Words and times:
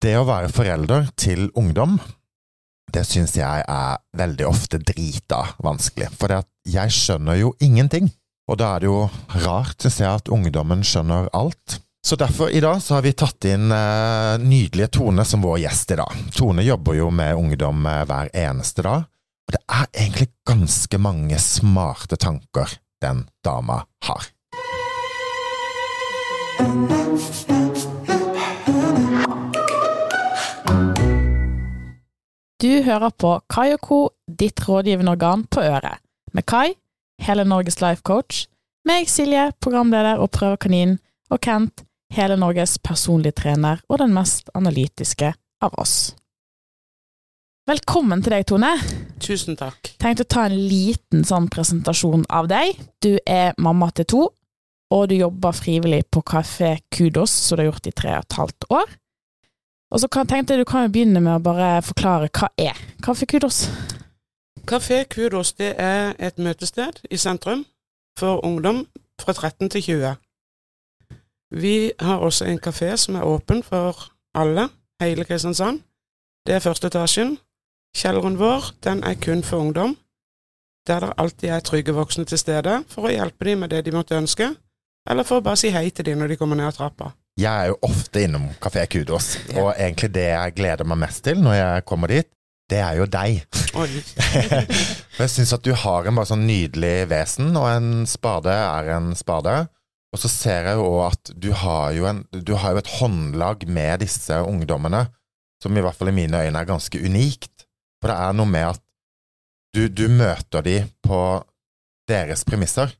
Det 0.00 0.14
å 0.16 0.24
være 0.24 0.48
forelder 0.48 1.10
til 1.20 1.50
ungdom, 1.60 1.98
det 2.90 3.02
syns 3.04 3.34
jeg 3.36 3.64
er 3.68 3.98
veldig 4.16 4.46
ofte 4.48 4.80
drita 4.80 5.42
vanskelig. 5.60 6.08
For 6.16 6.32
jeg 6.64 6.94
skjønner 6.96 7.36
jo 7.36 7.52
ingenting. 7.60 8.08
Og 8.50 8.56
da 8.58 8.72
er 8.74 8.82
det 8.82 8.88
jo 8.88 9.02
rart 9.44 9.84
å 9.84 9.92
se 9.92 10.08
at 10.08 10.32
ungdommen 10.32 10.80
skjønner 10.86 11.28
alt. 11.36 11.76
Så 12.00 12.16
derfor 12.16 12.48
i 12.48 12.62
dag 12.64 12.80
så 12.80 12.96
har 12.96 13.04
vi 13.04 13.12
tatt 13.12 13.44
inn 13.44 13.68
eh, 13.76 14.40
nydelige 14.40 14.88
Tone 14.96 15.24
som 15.28 15.44
vår 15.44 15.60
gjest 15.66 15.92
i 15.92 16.00
dag. 16.00 16.24
Tone 16.32 16.64
jobber 16.64 16.96
jo 16.96 17.10
med 17.12 17.36
ungdom 17.36 17.84
eh, 17.84 18.02
hver 18.08 18.32
eneste 18.32 18.86
dag, 18.88 19.04
og 19.04 19.54
det 19.54 19.60
er 19.68 19.86
egentlig 19.92 20.30
ganske 20.48 21.02
mange 21.04 21.38
smarte 21.44 22.16
tanker 22.16 22.72
den 23.04 23.26
dama 23.44 23.82
har. 24.08 24.32
Du 32.60 32.82
hører 32.84 33.08
på 33.16 33.38
Kai 33.48 33.70
og 33.72 33.80
Co., 33.80 33.98
ditt 34.28 34.60
rådgivende 34.68 35.14
organ 35.14 35.46
på 35.48 35.62
øret. 35.64 36.02
Med 36.36 36.44
Kai, 36.44 36.74
hele 37.24 37.46
Norges 37.48 37.80
life 37.80 38.04
coach, 38.04 38.42
meg, 38.84 39.08
Silje, 39.08 39.46
programleder 39.64 40.20
og 40.20 40.28
prøvekanin, 40.36 40.98
og 41.32 41.40
Kent, 41.40 41.86
hele 42.12 42.36
Norges 42.36 42.76
personlige 42.84 43.38
trener 43.40 43.80
og 43.88 44.02
den 44.02 44.12
mest 44.12 44.52
analytiske 44.52 45.32
av 45.64 45.80
oss. 45.80 46.12
Velkommen 47.70 48.20
til 48.20 48.36
deg, 48.36 48.44
Tone. 48.52 48.74
Tusen 49.24 49.56
takk. 49.56 49.94
Tenkte 49.96 50.28
å 50.28 50.32
ta 50.36 50.44
en 50.50 50.60
liten 50.60 51.24
sånn 51.24 51.48
presentasjon 51.48 52.28
av 52.28 52.52
deg. 52.52 52.76
Du 53.00 53.14
er 53.24 53.56
mamma 53.56 53.88
til 53.96 54.10
to, 54.12 54.26
og 54.92 55.08
du 55.08 55.16
jobber 55.16 55.56
frivillig 55.56 56.02
på 56.12 56.20
Kafé 56.28 56.76
Kudos, 56.92 57.32
som 57.32 57.56
du 57.56 57.64
har 57.64 57.72
gjort 57.72 57.88
i 57.88 58.00
tre 58.02 58.18
og 58.18 58.28
et 58.28 58.42
halvt 58.42 58.74
år. 58.82 58.98
Og 59.90 60.00
så 60.00 60.08
kan, 60.08 60.26
tenkte 60.26 60.54
jeg 60.54 60.62
du 60.62 60.68
kan 60.70 60.86
jo 60.86 60.92
begynne 60.94 61.20
med 61.20 61.34
å 61.34 61.42
bare 61.42 61.82
forklare 61.82 62.30
hva 62.30 62.48
er 62.58 62.78
Kafé 63.02 63.26
Kudos? 63.26 63.64
Kafé 64.70 65.02
Kudos 65.10 65.52
det 65.58 65.74
er 65.82 66.14
et 66.18 66.38
møtested 66.38 67.02
i 67.10 67.18
sentrum 67.18 67.64
for 68.18 68.44
ungdom 68.46 68.84
fra 69.20 69.32
13 69.32 69.70
til 69.70 69.82
20. 69.82 70.16
Vi 71.50 71.92
har 72.00 72.22
også 72.22 72.46
en 72.46 72.60
kafé 72.62 72.94
som 72.96 73.16
er 73.18 73.26
åpen 73.26 73.62
for 73.66 74.12
alle, 74.34 74.68
hele 75.02 75.24
Kristiansand. 75.24 75.80
Det 76.46 76.54
er 76.54 76.62
første 76.62 76.86
etasjen. 76.86 77.38
Kjelleren 77.96 78.38
vår 78.38 78.70
den 78.84 79.02
er 79.04 79.18
kun 79.18 79.42
for 79.42 79.58
ungdom, 79.58 79.96
der 80.86 81.00
det 81.00 81.12
alltid 81.18 81.48
er 81.48 81.60
trygge 81.60 81.92
voksne 81.92 82.24
til 82.24 82.38
stede 82.38 82.84
for 82.88 83.08
å 83.08 83.10
hjelpe 83.10 83.44
dem 83.44 83.64
med 83.64 83.74
det 83.74 83.82
de 83.84 83.94
måtte 83.94 84.14
ønske, 84.14 84.52
eller 85.10 85.26
for 85.26 85.40
å 85.40 85.44
bare 85.44 85.58
si 85.58 85.74
hei 85.74 85.90
til 85.90 86.06
dem 86.06 86.22
når 86.22 86.28
de 86.30 86.38
kommer 86.38 86.56
ned 86.56 86.78
trappa. 86.78 87.10
Jeg 87.40 87.48
er 87.48 87.70
jo 87.70 87.78
ofte 87.88 88.24
innom 88.26 88.50
Kafé 88.60 88.84
Kudos, 88.90 89.32
ja. 89.48 89.62
og 89.62 89.70
egentlig 89.72 90.10
det 90.12 90.26
jeg 90.28 90.54
gleder 90.58 90.88
meg 90.88 90.98
mest 91.06 91.22
til 91.24 91.40
når 91.40 91.56
jeg 91.56 91.84
kommer 91.88 92.12
dit, 92.12 92.28
det 92.70 92.80
er 92.84 92.98
jo 93.00 93.06
deg. 93.10 93.40
jeg 95.20 95.30
syns 95.32 95.54
at 95.56 95.64
du 95.64 95.72
har 95.74 96.06
en 96.06 96.18
bare 96.18 96.28
sånn 96.28 96.44
nydelig 96.46 97.08
vesen, 97.10 97.50
og 97.58 97.66
en 97.70 98.04
spade 98.08 98.52
er 98.52 98.92
en 98.98 99.14
spade. 99.18 99.56
Og 100.10 100.20
så 100.20 100.30
ser 100.30 100.68
jeg 100.68 100.78
jo 100.78 100.92
at 101.06 101.32
du 101.38 101.50
har 101.54 101.94
jo, 101.96 102.06
en, 102.10 102.22
du 102.30 102.54
har 102.58 102.74
jo 102.74 102.82
et 102.82 102.92
håndlag 102.98 103.66
med 103.70 104.04
disse 104.04 104.36
ungdommene 104.42 105.06
som 105.62 105.76
i 105.76 105.82
hvert 105.84 105.96
fall 105.96 106.10
i 106.10 106.16
mine 106.16 106.40
øyne 106.46 106.60
er 106.60 106.68
ganske 106.68 106.98
unikt. 106.98 107.66
For 108.00 108.10
det 108.10 108.16
er 108.16 108.36
noe 108.36 108.48
med 108.50 108.72
at 108.72 108.82
du, 109.76 109.86
du 109.86 110.08
møter 110.10 110.64
de 110.66 110.78
på 111.06 111.20
deres 112.10 112.42
premisser. 112.48 112.92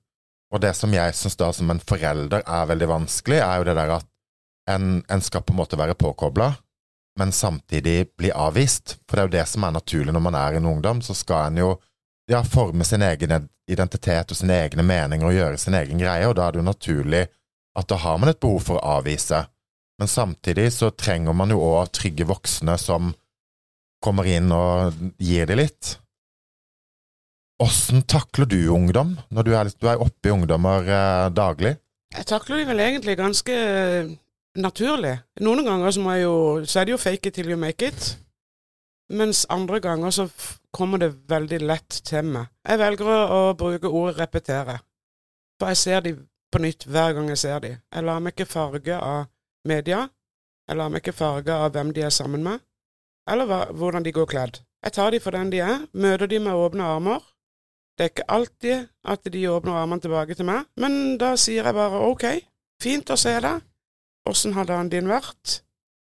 Og 0.51 0.63
det 0.63 0.73
som 0.79 0.93
jeg 0.95 1.15
syns 1.19 1.39
da 1.39 1.51
som 1.55 1.71
en 1.73 1.83
forelder 1.83 2.43
er 2.43 2.71
veldig 2.71 2.89
vanskelig, 2.91 3.41
er 3.43 3.61
jo 3.61 3.67
det 3.69 3.77
der 3.79 3.95
at 4.01 4.10
en, 4.75 5.01
en 5.09 5.23
skal 5.25 5.45
på 5.45 5.55
en 5.55 5.61
måte 5.61 5.79
være 5.79 5.99
påkobla, 5.99 6.53
men 7.19 7.33
samtidig 7.33 8.13
bli 8.19 8.33
avvist. 8.33 8.99
For 9.09 9.17
det 9.17 9.23
er 9.23 9.29
jo 9.29 9.37
det 9.37 9.47
som 9.51 9.67
er 9.67 9.77
naturlig 9.77 10.15
når 10.15 10.25
man 10.25 10.39
er 10.39 10.59
en 10.59 10.69
ungdom. 10.71 11.03
Så 11.05 11.17
skal 11.19 11.51
en 11.51 11.61
jo 11.61 11.71
ja, 12.31 12.43
forme 12.47 12.87
sin 12.87 13.03
egen 13.03 13.49
identitet 13.71 14.33
og 14.33 14.39
sine 14.39 14.57
egne 14.65 14.85
meninger 14.87 15.27
og 15.27 15.37
gjøre 15.37 15.61
sin 15.61 15.77
egen 15.79 16.01
greie, 16.01 16.27
og 16.29 16.37
da 16.39 16.47
er 16.47 16.55
det 16.55 16.63
jo 16.63 16.69
naturlig 16.69 17.25
at 17.79 17.89
da 17.91 17.99
har 18.03 18.19
man 18.19 18.33
et 18.33 18.41
behov 18.43 18.63
for 18.67 18.79
å 18.79 18.99
avvise. 18.99 19.45
Men 20.01 20.09
samtidig 20.09 20.71
så 20.75 20.91
trenger 20.97 21.37
man 21.37 21.53
jo 21.53 21.61
òg 21.61 21.91
trygge 21.95 22.27
voksne 22.29 22.77
som 22.81 23.13
kommer 24.01 24.27
inn 24.31 24.49
og 24.55 24.97
gir 25.21 25.51
det 25.51 25.59
litt. 25.61 25.91
Åssen 27.61 28.07
takler 28.09 28.49
du 28.49 28.59
ungdom, 28.73 29.19
når 29.29 29.45
du 29.47 29.53
er, 29.53 29.71
du 29.77 29.87
er 29.91 30.01
oppe 30.01 30.31
i 30.31 30.33
ungdommer 30.33 30.87
eh, 30.89 31.27
daglig? 31.37 31.75
Jeg 32.17 32.27
takler 32.31 32.63
de 32.63 32.69
vel 32.71 32.81
egentlig 32.83 33.19
ganske 33.21 33.57
naturlig. 34.59 35.19
Noen 35.41 35.65
ganger 35.65 35.95
så, 35.95 36.17
jo, 36.21 36.35
så 36.65 36.81
er 36.81 36.89
det 36.89 36.95
jo 36.97 37.01
fake 37.01 37.29
it 37.29 37.35
till 37.35 37.51
you 37.51 37.59
make 37.59 37.87
it. 37.87 38.17
Mens 39.11 39.47
andre 39.51 39.81
ganger 39.81 40.11
så 40.11 40.29
kommer 40.71 40.99
det 40.99 41.13
veldig 41.29 41.61
lett 41.61 42.01
til 42.07 42.25
meg. 42.25 42.51
Jeg 42.67 42.79
velger 42.79 43.11
å 43.11 43.41
bruke 43.59 43.91
ordet 43.91 44.21
repetere. 44.21 44.79
For 45.59 45.73
jeg 45.73 45.81
ser 45.81 46.05
de 46.07 46.15
på 46.51 46.63
nytt 46.63 46.87
hver 46.87 47.15
gang 47.17 47.29
jeg 47.31 47.43
ser 47.43 47.61
de. 47.63 47.75
Jeg 47.79 48.07
lar 48.07 48.23
meg 48.23 48.35
ikke 48.35 48.51
farge 48.51 48.97
av 48.97 49.27
media. 49.67 50.07
Jeg 50.71 50.79
lar 50.79 50.91
meg 50.93 51.03
ikke 51.03 51.17
farge 51.19 51.55
av 51.55 51.73
hvem 51.75 51.91
de 51.95 52.05
er 52.07 52.15
sammen 52.15 52.45
med, 52.47 52.61
eller 53.27 53.49
hva, 53.51 53.65
hvordan 53.75 54.05
de 54.07 54.13
går 54.15 54.29
kledd. 54.31 54.61
Jeg 54.85 54.95
tar 54.95 55.11
de 55.11 55.19
for 55.21 55.35
den 55.35 55.51
de 55.51 55.59
er, 55.65 55.81
møter 55.93 56.31
de 56.31 56.39
med 56.39 56.55
åpne 56.55 56.87
armer. 56.87 57.25
Det 57.99 58.07
er 58.07 58.13
ikke 58.13 58.31
alltid 58.31 58.87
at 59.13 59.27
de 59.35 59.43
åpner 59.51 59.81
armene 59.83 60.01
tilbake 60.01 60.37
til 60.39 60.47
meg, 60.47 60.69
men 60.79 61.19
da 61.19 61.35
sier 61.37 61.67
jeg 61.67 61.77
bare 61.77 62.05
ok, 62.07 62.25
fint 62.81 63.11
å 63.11 63.19
se 63.19 63.35
deg, 63.43 63.67
åssen 64.29 64.57
har 64.57 64.69
dagen 64.69 64.91
din 64.93 65.11
vært? 65.11 65.61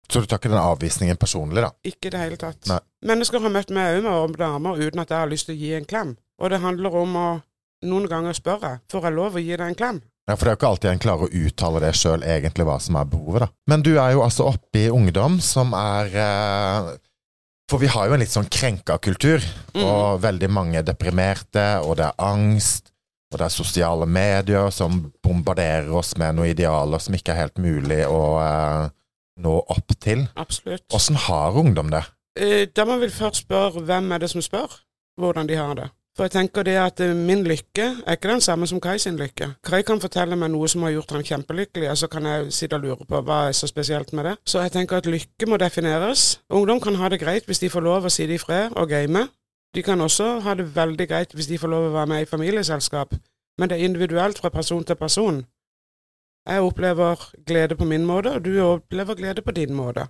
Så 0.08 0.22
du 0.24 0.28
tar 0.28 0.40
ikke 0.40 0.54
den 0.54 0.62
avvisningen 0.62 1.20
personlig, 1.20 1.66
da? 1.66 1.74
Ikke 1.84 2.08
i 2.08 2.14
det 2.14 2.22
hele 2.22 2.38
tatt. 2.40 2.62
Nei. 2.70 2.80
Mennesker 3.08 3.44
har 3.44 3.52
møtt 3.52 3.74
meg 3.76 4.00
òg 4.08 4.38
med 4.38 4.46
armer 4.48 4.80
uten 4.80 5.04
at 5.04 5.12
jeg 5.12 5.20
har 5.20 5.32
lyst 5.32 5.50
til 5.50 5.58
å 5.58 5.60
gi 5.60 5.74
en 5.76 5.88
klem. 5.88 6.14
Og 6.40 6.54
det 6.54 6.62
handler 6.64 6.96
om 6.96 7.18
å 7.20 7.28
noen 7.86 8.08
ganger 8.10 8.38
spørre 8.38 8.78
får 8.90 9.10
jeg 9.10 9.18
lov 9.18 9.36
å 9.38 9.44
gi 9.44 9.54
deg 9.54 9.68
en 9.68 9.78
klem. 9.78 10.00
Ja, 10.28 10.36
For 10.36 10.44
det 10.44 10.50
er 10.50 10.56
jo 10.56 10.60
ikke 10.60 10.70
alltid 10.72 10.90
en 10.92 11.04
klarer 11.04 11.28
å 11.28 11.44
uttale 11.48 11.82
det 11.84 11.92
sjøl, 11.96 12.24
egentlig, 12.28 12.66
hva 12.68 12.78
som 12.84 12.98
er 13.00 13.08
behovet, 13.08 13.46
da. 13.46 13.50
Men 13.72 13.84
du 13.86 13.94
er 13.96 14.16
jo 14.16 14.24
altså 14.26 14.50
oppe 14.50 14.82
i 14.82 14.90
ungdom 14.92 15.38
som 15.44 15.72
er 15.78 16.18
eh, 16.24 16.90
For 17.72 17.80
vi 17.84 17.92
har 17.92 18.08
jo 18.08 18.16
en 18.16 18.24
litt 18.24 18.34
sånn 18.34 18.50
krenka 18.52 18.98
kultur, 19.04 19.44
mm. 19.76 19.84
og 19.84 20.22
veldig 20.24 20.50
mange 20.52 20.80
er 20.80 20.88
deprimerte, 20.88 21.66
og 21.84 21.98
det 22.00 22.10
er 22.10 22.28
angst, 22.28 22.92
og 23.28 23.40
det 23.40 23.46
er 23.48 23.54
sosiale 23.54 24.08
medier 24.08 24.70
som 24.72 25.02
bombarderer 25.24 25.92
oss 25.92 26.14
med 26.20 26.38
noen 26.38 26.54
idealer 26.54 27.02
som 27.04 27.16
ikke 27.18 27.34
er 27.34 27.42
helt 27.44 27.60
mulig 27.60 28.04
å 28.08 28.22
eh, 28.40 28.88
nå 29.44 29.58
opp 29.76 29.96
til. 30.00 30.26
Absolutt. 30.40 30.86
Åssen 30.96 31.20
har 31.28 31.58
ungdom 31.60 31.92
det? 31.94 32.06
Eh, 32.40 32.66
da 32.72 32.88
må 32.88 32.98
vi 33.02 33.12
først 33.12 33.44
spørre 33.44 33.84
hvem 33.84 34.12
er 34.16 34.24
det 34.24 34.32
som 34.32 34.44
spør 34.44 34.80
hvordan 35.20 35.50
de 35.50 35.58
har 35.60 35.76
det. 35.76 35.90
For 36.18 36.26
jeg 36.26 36.34
tenker 36.34 36.66
det 36.66 36.74
at 36.82 37.02
eh, 37.04 37.14
min 37.14 37.44
lykke 37.46 37.86
er 38.02 38.16
ikke 38.18 38.32
den 38.32 38.42
samme 38.42 38.68
som 38.70 38.80
Kai 38.82 38.98
sin 38.98 39.20
lykke. 39.20 39.52
Kai 39.66 39.84
kan 39.86 40.02
fortelle 40.02 40.38
meg 40.40 40.50
noe 40.50 40.70
som 40.72 40.82
har 40.88 40.96
gjort 40.96 41.14
han 41.14 41.26
kjempelykkelig, 41.28 41.92
og 41.92 42.00
så 42.02 42.10
kan 42.10 42.26
jeg 42.26 42.54
sitte 42.58 42.80
og 42.80 42.88
lure 42.88 43.06
på 43.06 43.22
hva 43.22 43.44
er 43.50 43.58
så 43.58 43.70
spesielt 43.70 44.16
med 44.18 44.26
det. 44.26 44.38
Så 44.48 44.64
jeg 44.64 44.74
tenker 44.74 44.98
at 44.98 45.10
lykke 45.10 45.50
må 45.52 45.60
defineres. 45.62 46.40
Ungdom 46.50 46.82
kan 46.82 46.98
ha 46.98 47.12
det 47.14 47.22
greit 47.22 47.46
hvis 47.46 47.62
de 47.62 47.70
får 47.70 47.86
lov 47.86 48.10
å 48.10 48.14
sitte 48.14 48.34
i 48.34 48.42
fred 48.42 48.74
og 48.74 48.90
game. 48.90 49.28
De 49.78 49.84
kan 49.84 50.02
også 50.02 50.40
ha 50.40 50.54
det 50.58 50.72
veldig 50.76 51.06
greit 51.10 51.34
hvis 51.38 51.48
de 51.52 51.58
får 51.62 51.70
lov 51.70 51.84
å 51.86 51.94
være 51.94 52.10
med 52.10 52.24
i 52.24 52.30
familieselskap, 52.30 53.12
men 53.62 53.70
det 53.70 53.76
er 53.78 53.86
individuelt 53.86 54.40
fra 54.42 54.50
person 54.50 54.82
til 54.84 54.98
person. 54.98 55.44
Jeg 56.50 56.64
opplever 56.66 57.26
glede 57.46 57.76
på 57.78 57.86
min 57.86 58.06
måte, 58.06 58.32
og 58.32 58.46
du 58.46 58.58
opplever 58.64 59.20
glede 59.20 59.44
på 59.46 59.54
din 59.54 59.76
måte. 59.78 60.08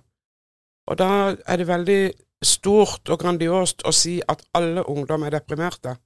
Og 0.88 0.96
da 0.98 1.08
er 1.44 1.60
det 1.60 1.66
veldig 1.68 2.12
stort 2.42 3.12
og 3.12 3.20
grandiost 3.20 3.84
å 3.84 3.92
si 3.92 4.14
at 4.24 4.46
alle 4.56 4.86
ungdom 4.88 5.26
er 5.28 5.36
deprimerte. 5.36 5.98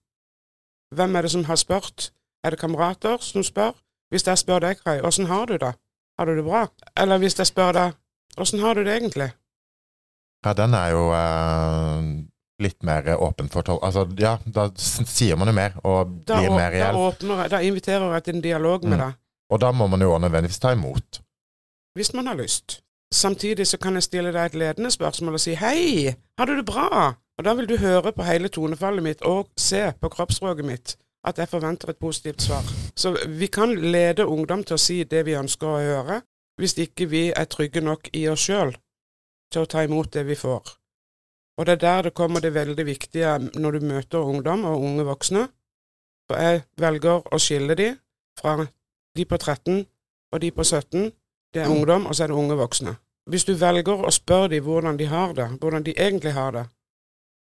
Hvem 0.91 1.15
er 1.17 1.23
det 1.23 1.31
som 1.31 1.45
har 1.47 1.61
spurt? 1.63 2.11
Er 2.43 2.51
det 2.51 2.59
kamerater 2.59 3.23
som 3.23 3.47
spør? 3.47 3.79
Hvis 4.11 4.27
jeg 4.27 4.43
spør 4.43 4.67
deg, 4.67 4.83
Kai, 4.83 4.99
åssen 5.07 5.31
har 5.31 5.47
du 5.47 5.55
det? 5.55 5.75
Har 6.19 6.27
du 6.27 6.35
det 6.35 6.45
bra? 6.45 6.67
Eller 6.97 7.23
hvis 7.23 7.39
jeg 7.39 7.47
spør 7.47 7.73
deg, 7.79 7.95
åssen 8.37 8.59
har 8.59 8.75
du 8.75 8.83
det 8.83 8.97
egentlig? 8.97 9.31
Ja, 10.43 10.53
den 10.53 10.75
er 10.75 10.89
jo 10.91 11.07
uh, 11.15 12.32
litt 12.63 12.81
mer 12.87 13.11
åpen 13.17 13.51
for 13.53 13.67
tolv... 13.67 13.83
Altså, 13.87 14.07
ja, 14.19 14.37
da 14.45 14.69
sier 14.77 15.39
man 15.41 15.51
jo 15.51 15.57
mer, 15.57 15.77
og 15.83 16.15
da 16.29 16.39
blir 16.41 16.55
mer 16.55 16.73
reell. 16.75 16.97
Da, 16.97 17.11
åpner, 17.11 17.43
da 17.53 17.61
inviterer 17.67 18.17
jeg 18.17 18.27
til 18.29 18.39
en 18.39 18.47
dialog 18.47 18.87
med 18.87 18.97
mm. 18.97 19.03
deg. 19.05 19.19
Og 19.53 19.61
da 19.61 19.73
må 19.77 19.89
man 19.93 20.05
jo 20.05 20.15
nødvendigvis 20.17 20.63
ta 20.63 20.73
imot. 20.73 21.21
Hvis 21.99 22.15
man 22.17 22.31
har 22.31 22.39
lyst. 22.41 22.81
Samtidig 23.13 23.67
så 23.69 23.77
kan 23.77 23.99
jeg 23.99 24.07
stille 24.07 24.33
deg 24.33 24.47
et 24.49 24.55
ledende 24.57 24.91
spørsmål 24.91 25.37
og 25.37 25.43
si 25.45 25.53
hei, 25.61 26.15
har 26.41 26.49
du 26.49 26.55
det 26.57 26.65
bra? 26.65 27.13
Og 27.37 27.45
da 27.45 27.53
vil 27.59 27.69
du 27.69 27.77
høre 27.77 28.15
på 28.17 28.25
hele 28.25 28.49
tonefallet 28.49 29.05
mitt 29.05 29.25
og 29.29 29.51
se 29.61 29.91
på 30.01 30.09
kroppsspråket 30.13 30.65
mitt 30.65 30.97
at 31.25 31.39
jeg 31.39 31.49
forventer 31.49 31.93
et 31.93 32.01
positivt 32.01 32.43
svar. 32.43 32.67
Så 32.97 33.17
vi 33.29 33.47
kan 33.47 33.75
lede 33.75 34.27
ungdom 34.27 34.65
til 34.65 34.75
å 34.75 34.81
si 34.81 35.03
det 35.05 35.25
vi 35.27 35.39
ønsker 35.39 35.69
å 35.69 35.83
høre, 35.83 36.21
hvis 36.59 36.75
ikke 36.79 37.07
vi 37.11 37.29
er 37.31 37.47
trygge 37.51 37.81
nok 37.81 38.11
i 38.17 38.27
oss 38.29 38.49
sjøl 38.49 38.75
til 39.53 39.63
å 39.63 39.71
ta 39.71 39.85
imot 39.87 40.13
det 40.15 40.25
vi 40.27 40.37
får. 40.39 40.75
Og 41.59 41.67
det 41.67 41.73
er 41.73 41.83
der 41.85 42.03
det 42.03 42.15
kommer 42.15 42.41
det 42.41 42.55
veldig 42.55 42.87
viktige 42.87 43.39
når 43.39 43.71
du 43.71 43.87
møter 43.87 44.19
ungdom 44.19 44.65
og 44.65 44.81
unge 44.81 45.05
voksne. 45.05 45.49
For 46.29 46.41
jeg 46.41 46.63
velger 46.77 47.27
å 47.35 47.39
skille 47.39 47.75
de 47.75 47.91
fra 48.41 48.67
de 49.17 49.25
på 49.25 49.37
13 49.37 49.85
og 50.33 50.41
de 50.41 50.51
på 50.51 50.65
17 50.65 51.13
det 51.55 51.63
er 51.63 51.69
ungdom, 51.69 52.07
og 52.07 52.17
så 52.17 52.23
er 52.23 52.27
det 52.27 52.37
unge 52.37 52.57
voksne. 52.57 52.97
hvis 53.27 53.45
du 53.45 53.53
velger 53.55 54.01
å 54.07 54.11
spørre 54.11 54.49
dem 54.49 54.65
hvordan 54.65 54.97
de 54.99 55.07
har 55.07 55.33
det, 55.33 55.49
hvordan 55.61 55.83
de 55.83 55.93
egentlig 55.97 56.33
har 56.33 56.51
det, 56.51 56.65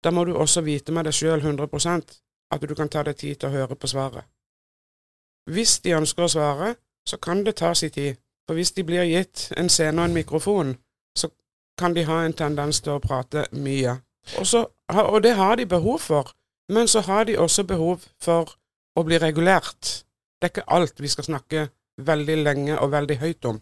da 0.05 0.11
må 0.11 0.25
du 0.25 0.37
også 0.37 0.61
vite 0.61 0.93
med 0.93 1.05
deg 1.05 1.15
sjøl 1.15 1.41
100% 1.41 2.15
at 2.51 2.63
du 2.69 2.75
kan 2.75 2.89
ta 2.89 3.03
deg 3.03 3.17
tid 3.17 3.37
til 3.37 3.49
å 3.49 3.53
høre 3.53 3.77
på 3.77 3.87
svaret. 3.87 4.25
Hvis 5.51 5.81
de 5.85 5.97
ønsker 5.97 6.25
å 6.25 6.29
svare, 6.29 6.75
så 7.09 7.17
kan 7.17 7.45
det 7.45 7.57
ta 7.57 7.75
sin 7.75 7.91
tid, 7.91 8.17
for 8.47 8.55
hvis 8.55 8.73
de 8.73 8.85
blir 8.85 9.05
gitt 9.05 9.53
en 9.57 9.69
scene 9.69 10.01
og 10.01 10.09
en 10.09 10.15
mikrofon, 10.15 10.77
så 11.17 11.29
kan 11.79 11.95
de 11.95 12.05
ha 12.09 12.23
en 12.25 12.35
tendens 12.37 12.81
til 12.83 12.97
å 12.97 13.03
prate 13.03 13.47
mye. 13.53 13.99
Også, 14.39 14.67
og 14.93 15.23
det 15.25 15.35
har 15.39 15.57
de 15.57 15.67
behov 15.67 16.03
for, 16.05 16.33
men 16.69 16.89
så 16.89 17.01
har 17.07 17.25
de 17.25 17.39
også 17.39 17.65
behov 17.65 18.05
for 18.21 18.57
å 18.99 19.05
bli 19.07 19.19
regulert. 19.23 20.05
Det 20.39 20.49
er 20.49 20.53
ikke 20.53 20.71
alt 20.75 21.01
vi 21.01 21.11
skal 21.11 21.29
snakke 21.29 21.69
veldig 21.99 22.37
lenge 22.43 22.79
og 22.79 22.93
veldig 22.93 23.19
høyt 23.23 23.49
om. 23.49 23.61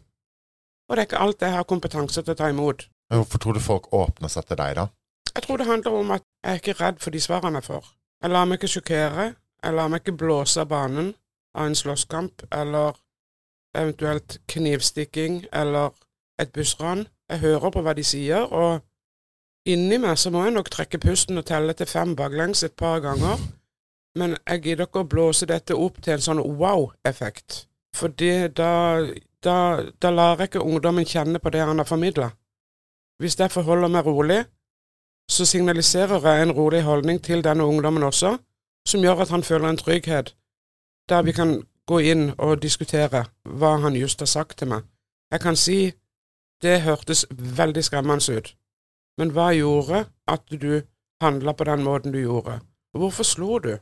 Og 0.89 0.97
det 0.97 1.03
er 1.03 1.09
ikke 1.09 1.23
alt 1.23 1.43
jeg 1.43 1.55
har 1.55 1.69
kompetanse 1.69 2.23
til 2.23 2.35
å 2.35 2.39
ta 2.39 2.51
imot. 2.53 2.87
Hvorfor 3.13 3.43
tror 3.43 3.57
du 3.57 3.63
folk 3.63 3.93
åpner 3.95 4.31
seg 4.33 4.49
til 4.49 4.59
deg, 4.61 4.77
da? 4.79 4.89
Jeg 5.35 5.45
tror 5.45 5.61
det 5.61 5.69
handler 5.69 5.99
om 6.01 6.11
at 6.17 6.25
jeg 6.43 6.53
er 6.53 6.61
ikke 6.63 6.79
redd 6.81 7.01
for 7.03 7.15
de 7.15 7.21
svarene 7.23 7.61
jeg 7.61 7.69
får. 7.69 7.89
Jeg 8.23 8.33
lar 8.33 8.47
meg 8.49 8.59
ikke 8.59 8.73
sjokkere. 8.73 9.27
Jeg 9.65 9.75
lar 9.77 9.91
meg 9.93 10.03
ikke 10.03 10.19
blåse 10.21 10.63
av 10.63 10.71
banen 10.71 11.13
av 11.57 11.69
en 11.69 11.77
slåsskamp 11.77 12.47
eller 12.55 12.97
eventuelt 13.77 14.39
knivstikking 14.49 15.45
eller 15.53 15.93
et 16.43 16.53
bussran. 16.53 17.07
Jeg 17.31 17.43
hører 17.43 17.71
på 17.71 17.83
hva 17.83 17.95
de 17.97 18.05
sier, 18.07 18.47
og 18.53 18.81
inni 19.67 19.99
meg 19.99 20.19
så 20.19 20.31
må 20.31 20.45
jeg 20.45 20.55
nok 20.55 20.71
trekke 20.71 21.01
pusten 21.03 21.39
og 21.41 21.47
telle 21.47 21.75
til 21.75 21.89
fem 21.91 22.15
baklengs 22.17 22.63
et 22.63 22.77
par 22.79 23.01
ganger. 23.05 23.41
Men 24.17 24.37
jeg 24.47 24.63
gidder 24.63 24.87
ikke 24.87 25.05
å 25.05 25.11
blåse 25.11 25.47
dette 25.47 25.77
opp 25.77 26.01
til 26.03 26.17
en 26.17 26.25
sånn 26.25 26.43
wow-effekt. 26.61 27.67
For 27.97 28.13
da, 28.13 29.03
da, 29.45 29.57
da 30.03 30.11
lar 30.13 30.41
jeg 30.41 30.51
ikke 30.51 30.65
ungdommen 30.65 31.09
kjenne 31.09 31.41
på 31.41 31.53
det 31.53 31.65
han 31.65 31.79
har 31.81 31.89
formidla. 31.89 32.31
Hvis 33.21 33.39
jeg 33.41 33.53
forholder 33.53 33.93
meg 33.93 34.07
rolig, 34.07 34.43
så 35.31 35.47
signaliserer 35.49 36.23
jeg 36.23 36.43
en 36.43 36.53
rolig 36.53 36.83
holdning 36.83 37.23
til 37.23 37.45
denne 37.45 37.65
ungdommen 37.65 38.03
også, 38.03 38.37
som 38.87 39.03
gjør 39.03 39.25
at 39.25 39.33
han 39.35 39.43
føler 39.43 39.69
en 39.69 39.81
trygghet, 39.81 40.37
der 41.09 41.23
vi 41.23 41.33
kan 41.33 41.63
gå 41.87 41.99
inn 41.99 42.31
og 42.39 42.63
diskutere 42.63 43.25
hva 43.45 43.77
han 43.83 43.97
just 43.97 44.21
har 44.21 44.31
sagt 44.31 44.59
til 44.59 44.69
meg. 44.69 44.85
Jeg 45.33 45.41
kan 45.41 45.57
si 45.57 45.93
det 46.63 46.81
hørtes 46.87 47.27
veldig 47.31 47.85
skremmende 47.85 48.39
ut, 48.39 48.53
men 49.19 49.33
hva 49.37 49.51
gjorde 49.57 50.07
at 50.29 50.47
du 50.51 50.83
handla 51.23 51.53
på 51.53 51.65
den 51.69 51.85
måten 51.85 52.13
du 52.13 52.21
gjorde? 52.21 52.61
Hvorfor 52.97 53.25
slo 53.25 53.59
du? 53.59 53.75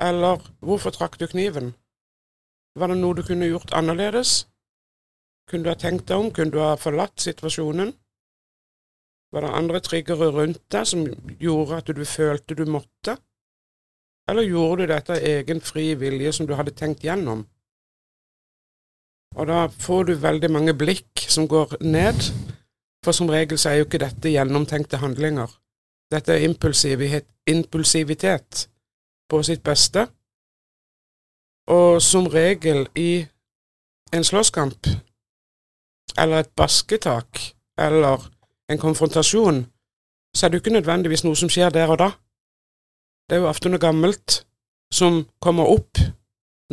Eller 0.00 0.42
hvorfor 0.60 0.90
trakk 0.90 1.18
du 1.20 1.26
kniven? 1.26 1.74
Var 2.78 2.88
det 2.88 2.98
noe 2.98 3.14
du 3.14 3.22
kunne 3.26 3.50
gjort 3.50 3.74
annerledes? 3.76 4.46
Kunne 5.50 5.66
du 5.66 5.72
ha 5.72 5.76
tenkt 5.78 6.08
deg 6.08 6.18
om? 6.18 6.30
Kunne 6.32 6.54
du 6.54 6.60
ha 6.62 6.76
forlatt 6.80 7.20
situasjonen? 7.20 7.92
Var 9.32 9.44
det 9.44 9.52
andre 9.58 9.80
triggere 9.80 10.30
rundt 10.32 10.62
deg 10.72 10.88
som 10.88 11.04
gjorde 11.40 11.80
at 11.80 11.92
du 11.96 12.04
følte 12.04 12.56
du 12.56 12.64
måtte? 12.68 13.16
Eller 14.28 14.46
gjorde 14.46 14.82
du 14.82 14.92
dette 14.92 15.16
av 15.16 15.24
egen 15.28 15.60
fri 15.64 15.92
vilje 15.98 16.32
som 16.36 16.46
du 16.46 16.54
hadde 16.54 16.74
tenkt 16.78 17.04
gjennom? 17.04 17.46
Og 19.34 19.46
da 19.48 19.66
får 19.66 20.04
du 20.04 20.14
veldig 20.20 20.50
mange 20.52 20.74
blikk 20.76 21.24
som 21.28 21.48
går 21.48 21.78
ned, 21.80 22.20
for 23.04 23.12
som 23.16 23.30
regel 23.32 23.58
så 23.58 23.70
er 23.70 23.80
jo 23.80 23.86
ikke 23.88 24.02
dette 24.02 24.30
gjennomtenkte 24.30 25.00
handlinger. 25.02 25.48
Dette 26.12 26.34
er 26.36 26.44
impulsivitet 27.48 28.66
på 29.28 29.42
sitt 29.42 29.62
beste, 29.64 30.06
og 31.66 32.02
som 32.02 32.26
regel 32.26 32.84
i 32.98 33.24
en 34.12 34.24
slåsskamp, 34.24 34.86
eller 36.18 36.42
et 36.42 36.52
basketak, 36.56 37.40
eller 37.78 38.28
en 38.68 38.78
konfrontasjon, 38.78 39.64
så 40.36 40.46
er 40.46 40.50
det 40.50 40.58
jo 40.58 40.60
ikke 40.60 40.76
nødvendigvis 40.76 41.24
noe 41.24 41.36
som 41.36 41.48
skjer 41.52 41.72
der 41.72 41.88
og 41.88 41.98
da. 41.98 42.10
Det 43.28 43.36
er 43.36 43.44
jo 43.44 43.48
ofte 43.48 43.72
noe 43.72 43.80
gammelt 43.80 44.42
som 44.92 45.22
kommer 45.40 45.72
opp, 45.72 46.00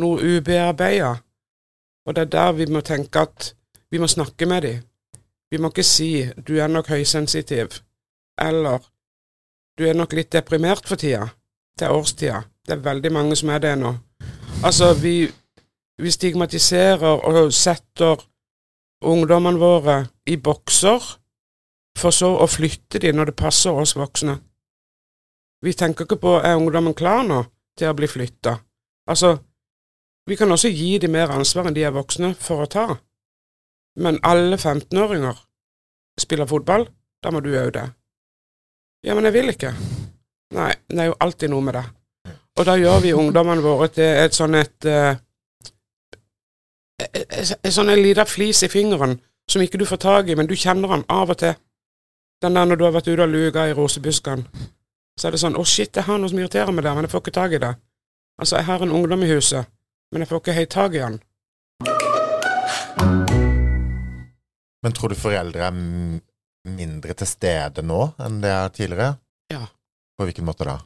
noe 0.00 0.20
ubearbeida, 0.20 1.16
og 2.06 2.16
det 2.16 2.22
er 2.22 2.30
der 2.34 2.52
vi 2.52 2.66
må 2.66 2.80
tenke 2.80 3.20
at 3.20 3.54
vi 3.90 3.98
må 3.98 4.06
snakke 4.06 4.46
med 4.46 4.62
dem. 4.62 4.82
Vi 5.50 5.58
må 5.58 5.68
ikke 5.68 5.82
si 5.82 6.24
'du 6.46 6.56
er 6.56 6.66
nok 6.66 6.88
høysensitiv', 6.88 7.82
eller 8.38 8.78
'du 9.78 9.84
er 9.84 9.92
nok 9.92 10.12
litt 10.12 10.32
deprimert 10.32 10.88
for 10.88 10.96
tida'. 10.96 11.28
Det 11.78 11.86
er 11.86 11.92
årstida. 11.92 12.42
Det 12.66 12.72
er 12.72 12.76
veldig 12.76 13.12
mange 13.12 13.36
som 13.36 13.48
er 13.48 13.58
det 13.58 13.78
nå. 13.78 13.94
Altså, 14.64 14.94
vi, 14.94 15.32
vi 15.98 16.10
stigmatiserer 16.10 17.24
og 17.24 17.52
setter 17.52 18.16
ungdommene 19.00 19.58
våre 19.58 20.06
i 20.26 20.36
bokser 20.36 21.00
for 21.98 22.10
så 22.10 22.34
å 22.36 22.46
flytte 22.46 22.98
dem 22.98 23.16
når 23.16 23.30
det 23.30 23.36
passer 23.36 23.72
oss 23.72 23.96
voksne. 23.96 24.38
Vi 25.64 25.72
tenker 25.72 26.04
ikke 26.04 26.20
på 26.20 26.36
er 26.38 26.56
ungdommen 26.56 26.94
klar 26.94 27.24
nå 27.26 27.42
til 27.78 27.90
å 27.90 27.96
bli 27.96 28.08
flytta. 28.08 28.56
Altså, 29.10 29.36
vi 30.28 30.36
kan 30.36 30.52
også 30.52 30.68
gi 30.68 30.98
dem 30.98 31.14
mer 31.16 31.32
ansvar 31.34 31.68
enn 31.68 31.76
de 31.76 31.84
er 31.86 31.94
voksne 31.94 32.34
for 32.38 32.64
å 32.64 32.70
ta. 32.70 32.86
Men 34.00 34.20
alle 34.22 34.56
15-åringer 34.56 35.38
spiller 36.20 36.46
fotball, 36.46 36.86
da 37.22 37.32
må 37.32 37.40
du 37.40 37.50
òg 37.56 37.72
det. 37.74 37.86
Ja, 39.06 39.14
men 39.14 39.24
jeg 39.24 39.34
vil 39.38 39.52
ikke. 39.54 39.72
Nei, 40.54 40.74
det 40.90 41.00
er 41.00 41.10
jo 41.10 41.18
alltid 41.24 41.50
noe 41.50 41.64
med 41.64 41.78
det. 41.78 41.84
Og 42.58 42.66
da 42.66 42.76
gjør 42.76 43.00
vi 43.04 43.16
ungdommene 43.16 43.64
våre 43.64 43.88
til 43.94 44.04
et 44.24 44.36
sånn 44.36 44.58
et 44.58 44.86
En 47.00 47.72
sånn 47.72 47.88
liten 47.96 48.28
flis 48.28 48.60
i 48.66 48.68
fingeren 48.68 49.14
som 49.48 49.62
ikke 49.64 49.78
du 49.80 49.86
får 49.88 50.00
tak 50.02 50.28
i, 50.28 50.36
men 50.36 50.46
du 50.46 50.52
kjenner 50.54 50.92
den 50.92 51.04
av 51.08 51.32
og 51.32 51.38
til. 51.40 51.54
Den 52.42 52.54
der 52.54 52.68
når 52.68 52.76
du 52.76 52.84
har 52.84 52.92
vært 52.92 53.08
ute 53.08 53.24
og 53.24 53.32
luka 53.32 53.64
i 53.66 53.72
rosebuskene, 53.76 54.44
så 55.18 55.28
er 55.28 55.32
det 55.32 55.40
sånn 55.40 55.56
'Å, 55.56 55.64
shit, 55.64 55.96
jeg 55.96 56.04
har 56.04 56.18
noe 56.18 56.28
som 56.28 56.38
irriterer 56.38 56.72
meg 56.72 56.84
der, 56.84 56.94
men 56.94 57.04
jeg 57.04 57.10
får 57.10 57.20
ikke 57.20 57.38
tak 57.40 57.52
i 57.52 57.58
det'. 57.58 57.76
Altså, 58.38 58.56
jeg 58.56 58.64
har 58.64 58.82
en 58.82 58.92
ungdom 58.92 59.22
i 59.22 59.32
huset, 59.34 59.66
men 60.12 60.22
jeg 60.22 60.28
får 60.28 60.42
ikke 60.42 60.58
helt 60.58 60.74
tak 60.74 60.94
i 60.94 61.04
han. 61.04 61.18
Men 64.82 64.92
tror 64.96 65.12
du 65.12 65.18
foreldre 65.18 65.66
er 65.66 65.76
mindre 66.68 67.16
til 67.16 67.28
stede 67.28 67.84
nå 67.86 68.00
enn 68.20 68.40
det 68.42 68.52
er 68.52 68.72
tidligere? 68.74 69.12
Ja. 69.52 69.66
På 70.18 70.26
hvilken 70.28 70.48
måte 70.48 70.66
da? 70.68 70.78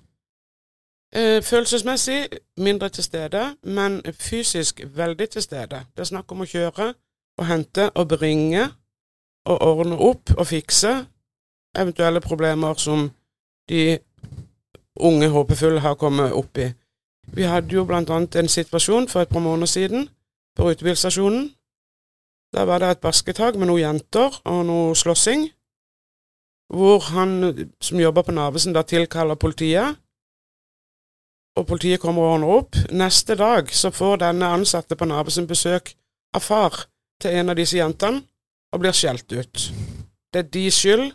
Eh, 1.14 1.42
følelsesmessig 1.42 2.28
mindre 2.56 2.88
til 2.88 3.04
stede, 3.04 3.56
men 3.62 4.02
fysisk 4.18 4.80
veldig 4.84 5.28
til 5.30 5.42
stede. 5.42 5.84
Det 5.94 6.02
er 6.02 6.10
snakk 6.10 6.32
om 6.32 6.42
å 6.42 6.48
kjøre 6.48 6.94
og 7.38 7.46
hente 7.46 7.90
og 7.94 8.08
bringe 8.08 8.68
og 9.46 9.62
ordne 9.62 9.98
opp 9.98 10.32
og 10.38 10.46
fikse 10.46 10.94
eventuelle 11.78 12.20
problemer 12.20 12.74
som 12.78 13.10
de 13.68 13.98
unge 14.96 15.28
håpefulle 15.28 15.80
har 15.80 15.94
kommet 15.94 16.32
opp 16.32 16.58
i. 16.58 16.68
Vi 17.32 17.42
hadde 17.42 17.74
jo 17.74 17.86
annet 17.90 18.36
en 18.36 18.48
situasjon 18.48 19.08
for 19.08 19.20
et 19.20 19.28
par 19.28 19.40
måneder 19.40 19.66
siden 19.66 20.08
på 20.56 20.68
rutebilstasjonen. 20.68 21.54
Der 22.54 22.62
var 22.62 22.78
det 22.78 22.90
et 22.90 23.00
basketak 23.00 23.56
med 23.56 23.66
noen 23.66 23.80
jenter 23.80 24.40
og 24.44 24.66
noe 24.66 24.94
slåssing, 24.94 25.48
hvor 26.70 27.00
han 27.10 27.70
som 27.80 28.00
jobber 28.00 28.22
på 28.22 28.32
Narvesen, 28.32 28.72
da 28.72 28.82
tilkaller 28.82 29.34
politiet. 29.34 29.96
Og 31.56 31.66
politiet 31.66 32.00
kommer 32.00 32.22
og 32.22 32.32
ordner 32.34 32.48
opp. 32.48 32.76
Neste 32.90 33.34
dag 33.34 33.70
så 33.74 33.90
får 33.90 34.16
denne 34.22 34.46
ansatte 34.46 34.96
på 34.96 35.04
Narvesen 35.04 35.46
besøk 35.46 35.94
av 36.34 36.42
far 36.42 36.86
til 37.22 37.34
en 37.38 37.50
av 37.50 37.58
disse 37.58 37.78
jentene 37.78 38.22
og 38.72 38.82
blir 38.82 38.94
skjelt 38.94 39.32
ut. 39.32 39.68
Det 40.34 40.38
er 40.44 40.50
de 40.50 40.70
skyld 40.70 41.12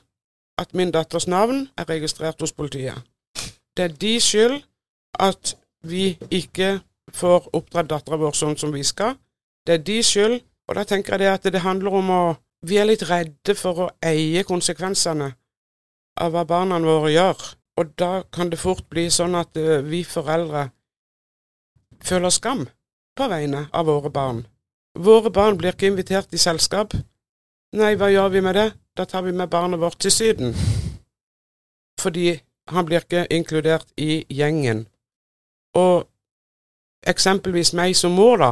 at 0.60 0.76
min 0.76 0.92
datters 0.92 1.28
navn 1.28 1.68
er 1.78 1.90
registrert 1.90 2.40
hos 2.40 2.56
politiet. 2.56 3.00
Det 3.78 3.84
er 3.84 3.96
de 3.96 4.14
skyld 4.20 4.62
at 5.20 5.56
vi 5.88 6.18
ikke 6.30 6.80
får 7.16 7.50
oppdratt 7.56 7.90
dattera 7.90 8.20
vår 8.20 8.36
sånn 8.38 8.58
som 8.60 8.72
vi 8.74 8.84
skal. 8.84 9.16
Det 9.66 9.80
er 9.80 9.86
de 9.86 10.00
skyld, 10.04 10.40
og 10.70 10.78
da 10.78 10.86
tenker 10.88 11.16
jeg 11.16 11.24
det 11.24 11.32
at 11.32 11.50
det 11.54 11.66
handler 11.66 12.00
om 12.02 12.14
å 12.14 12.24
Vi 12.60 12.76
er 12.76 12.90
litt 12.90 13.06
redde 13.08 13.54
for 13.56 13.78
å 13.80 13.86
eie 14.04 14.42
konsekvensene 14.44 15.30
av 16.20 16.34
hva 16.34 16.42
barna 16.44 16.76
våre 16.84 17.14
gjør, 17.14 17.38
og 17.80 17.94
da 17.96 18.24
kan 18.36 18.50
det 18.52 18.60
fort 18.60 18.84
bli 18.92 19.06
sånn 19.08 19.38
at 19.40 19.56
uh, 19.56 19.80
vi 19.80 20.02
foreldre 20.04 20.66
føler 22.04 22.36
skam 22.36 22.66
på 23.16 23.30
vegne 23.32 23.70
av 23.72 23.88
våre 23.88 24.12
barn. 24.12 24.44
Våre 25.00 25.32
barn 25.32 25.56
blir 25.56 25.72
ikke 25.72 25.88
invitert 25.88 26.36
i 26.36 26.42
selskap. 26.42 26.98
Nei, 27.80 27.94
hva 27.96 28.12
gjør 28.12 28.30
vi 28.36 28.44
med 28.44 28.60
det? 28.60 28.68
Da 28.98 29.06
tar 29.08 29.24
vi 29.24 29.32
med 29.32 29.48
barnet 29.48 29.80
vårt 29.80 30.00
til 30.04 30.12
Syden. 30.12 30.56
Fordi 32.02 32.42
han 32.68 32.86
blir 32.86 33.06
ikke 33.06 33.28
inkludert 33.32 33.88
i 33.96 34.26
gjengen. 34.28 34.88
Og 35.78 36.08
eksempelvis 37.08 37.74
meg 37.78 37.96
som 37.98 38.16
mor, 38.18 38.38
da. 38.38 38.52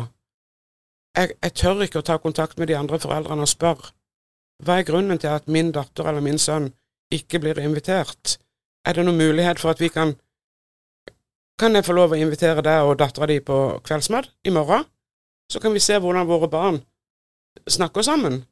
Jeg, 1.17 1.33
jeg 1.43 1.53
tør 1.57 1.86
ikke 1.86 2.01
å 2.01 2.05
ta 2.05 2.17
kontakt 2.21 2.59
med 2.59 2.69
de 2.69 2.77
andre 2.77 3.00
foreldrene 3.01 3.45
og 3.45 3.50
spørre 3.50 3.93
hva 4.65 4.79
er 4.79 4.88
grunnen 4.88 5.19
til 5.21 5.29
at 5.29 5.50
min 5.53 5.69
datter 5.74 6.07
eller 6.09 6.24
min 6.25 6.39
sønn 6.41 6.71
ikke 7.13 7.39
blir 7.43 7.59
invitert? 7.62 8.38
Er 8.86 8.97
det 8.97 9.05
noen 9.05 9.19
mulighet 9.19 9.62
for 9.62 9.74
at 9.74 9.81
vi 9.81 9.89
kan 9.93 10.15
Kan 11.57 11.74
jeg 11.74 11.86
få 11.88 11.93
lov 11.97 12.12
å 12.13 12.17
invitere 12.21 12.62
deg 12.62 12.86
og 12.86 13.00
dattera 13.00 13.25
di 13.25 13.39
på 13.41 13.79
kveldsmat 13.81 14.27
i 14.45 14.51
morgen? 14.53 14.83
Så 15.50 15.57
kan 15.59 15.74
vi 15.74 15.81
se 15.81 15.97
hvordan 15.97 16.27
våre 16.29 16.45
barn 16.47 16.77
snakker 17.65 18.05
sammen. 18.05 18.43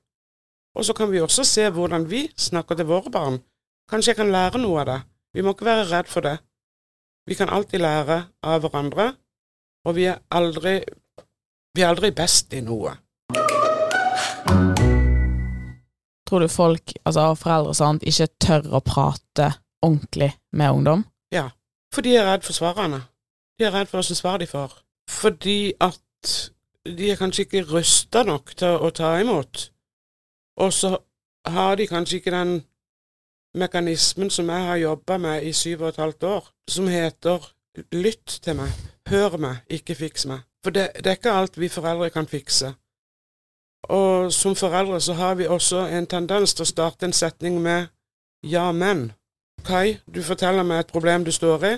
Og 0.74 0.86
så 0.86 0.93
kan 0.98 1.12
vi 1.12 1.22
også 1.22 1.43
se 1.45 1.69
hvordan 1.69 2.10
vi 2.10 2.24
snakker 2.34 2.75
til 2.75 2.89
våre 2.89 3.12
barn. 3.13 3.38
Kanskje 3.89 4.12
jeg 4.12 4.17
kan 4.17 4.31
lære 4.34 4.57
noe 4.57 4.81
av 4.81 4.88
det. 4.89 4.98
Vi 5.38 5.45
må 5.45 5.53
ikke 5.53 5.69
være 5.69 5.86
redd 5.91 6.10
for 6.10 6.25
det. 6.25 6.39
Vi 7.27 7.36
kan 7.36 7.50
alltid 7.50 7.79
lære 7.82 8.20
av 8.46 8.62
hverandre, 8.62 9.08
og 9.86 9.96
vi 9.98 10.03
er 10.05 10.20
aldri, 10.29 10.75
vi 11.74 11.82
er 11.82 11.89
aldri 11.89 12.12
best 12.13 12.53
i 12.53 12.60
noe. 12.62 12.91
Tror 16.29 16.46
du 16.46 16.48
folk, 16.50 16.94
altså 17.01 17.32
foreldre 17.34 17.74
og 17.74 17.79
sånt, 17.79 18.05
ikke 18.05 18.29
tør 18.46 18.70
å 18.77 18.84
prate 18.86 19.48
ordentlig 19.82 20.36
med 20.53 20.77
ungdom? 20.77 21.05
Ja, 21.34 21.48
for 21.94 22.05
de 22.05 22.13
er 22.13 22.29
redd 22.29 22.46
for 22.46 22.53
svarene. 22.53 23.01
De 23.58 23.65
er 23.65 23.74
redd 23.74 23.89
for 23.89 24.03
åssen 24.03 24.22
svar 24.22 24.38
de 24.38 24.46
får. 24.50 24.77
Fordi 25.10 25.74
at 25.82 26.36
de 26.86 27.10
er 27.10 27.17
kanskje 27.17 27.48
ikke 27.48 27.65
rusta 27.72 28.22
nok 28.27 28.53
til 28.53 28.77
å 28.86 28.94
ta 28.94 29.15
imot. 29.22 29.72
Og 30.62 30.74
så 30.74 30.94
har 31.50 31.82
de 31.82 31.89
kanskje 31.89 32.22
ikke 32.22 32.38
den 32.38 32.60
mekanismen 33.56 34.30
som 34.30 34.50
jeg 34.50 34.68
har 34.68 34.76
jobba 34.76 35.18
med 35.18 35.44
i 35.44 35.54
syv 35.54 35.82
og 35.82 35.90
et 35.90 36.02
halvt 36.02 36.24
år, 36.24 36.50
som 36.68 36.88
heter 36.88 37.52
lytt 37.92 38.40
til 38.44 38.56
meg, 38.56 38.72
hør 39.10 39.38
meg, 39.38 39.64
ikke 39.70 39.96
fiks 39.96 40.26
meg. 40.26 40.44
For 40.64 40.74
det, 40.74 40.90
det 40.96 41.12
er 41.12 41.20
ikke 41.20 41.32
alt 41.32 41.60
vi 41.60 41.70
foreldre 41.70 42.10
kan 42.10 42.28
fikse. 42.28 42.74
Og 43.90 44.34
som 44.34 44.56
foreldre 44.56 45.00
så 45.02 45.14
har 45.14 45.36
vi 45.36 45.48
også 45.48 45.86
en 45.94 46.08
tendens 46.08 46.54
til 46.54 46.66
å 46.66 46.70
starte 46.72 47.06
en 47.06 47.14
setning 47.14 47.60
med 47.62 47.92
ja, 48.46 48.72
men. 48.72 49.12
Kai, 49.66 49.98
du 50.06 50.22
forteller 50.24 50.66
meg 50.66 50.84
et 50.84 50.94
problem 50.94 51.26
du 51.26 51.32
står 51.34 51.64
i, 51.66 51.76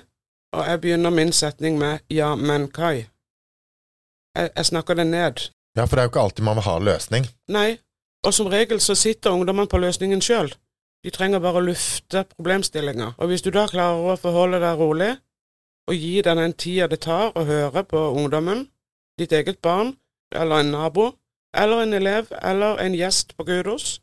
og 0.55 0.63
jeg 0.67 0.81
begynner 0.81 1.13
min 1.13 1.31
setning 1.31 1.77
med 1.79 1.99
ja, 2.11 2.33
men 2.35 2.67
Kai. 2.71 3.07
Jeg, 4.35 4.49
jeg 4.55 4.65
snakker 4.65 4.95
det 4.95 5.07
ned. 5.07 5.49
Ja, 5.77 5.85
for 5.85 5.95
det 5.95 6.01
er 6.01 6.07
jo 6.07 6.13
ikke 6.13 6.23
alltid 6.25 6.43
man 6.43 6.57
vil 6.57 6.67
ha 6.67 6.77
løsning. 6.79 7.27
Nei, 7.53 7.77
og 8.25 8.33
som 8.33 8.49
regel 8.51 8.81
så 8.83 8.95
sitter 8.95 9.35
ungdommene 9.35 9.69
på 9.71 9.79
løsningen 9.79 10.23
sjøl. 10.23 10.51
De 11.07 11.11
trenger 11.15 11.39
bare 11.39 11.61
å 11.61 11.63
lufte 11.63 12.25
problemstillinger. 12.33 13.13
Og 13.15 13.29
hvis 13.31 13.45
du 13.45 13.47
da 13.55 13.61
klarer 13.71 14.09
å 14.11 14.15
forholde 14.19 14.59
deg 14.59 14.81
rolig, 14.81 15.13
og 15.87 15.95
gi 15.95 16.17
den 16.21 16.41
den 16.41 16.53
tida 16.59 16.89
det 16.91 16.99
tar 17.05 17.31
å 17.31 17.45
høre 17.47 17.85
på 17.87 18.01
ungdommen, 18.11 18.65
ditt 19.15 19.31
eget 19.31 19.61
barn, 19.63 19.93
eller 20.35 20.59
en 20.59 20.73
nabo, 20.75 21.13
eller 21.55 21.85
en 21.85 21.95
elev, 21.95 22.27
eller 22.41 22.81
en 22.83 22.95
gjest 22.95 23.37
på 23.37 23.45
Gudos 23.47 24.01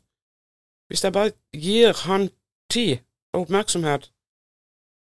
Hvis 0.89 1.03
jeg 1.03 1.13
bare 1.13 1.31
gir 1.53 1.93
han 2.07 2.29
tid 2.73 2.97
og 3.33 3.41
oppmerksomhet, 3.41 4.09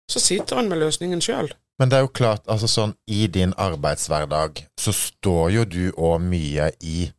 så 0.10 0.20
sitter 0.20 0.56
han 0.56 0.70
med 0.70 0.78
løsningen 0.78 1.22
sjøl. 1.22 1.54
Men 1.80 1.90
det 1.92 1.98
er 1.98 2.06
jo 2.06 2.12
klart, 2.14 2.42
altså 2.48 2.68
sånn 2.70 2.94
i 3.08 3.28
din 3.28 3.54
arbeidshverdag 3.58 4.66
så 4.80 4.94
står 4.94 5.50
jo 5.56 5.70
du 5.70 5.86
òg 5.98 6.22
mye 6.22 6.72
i 6.82 7.12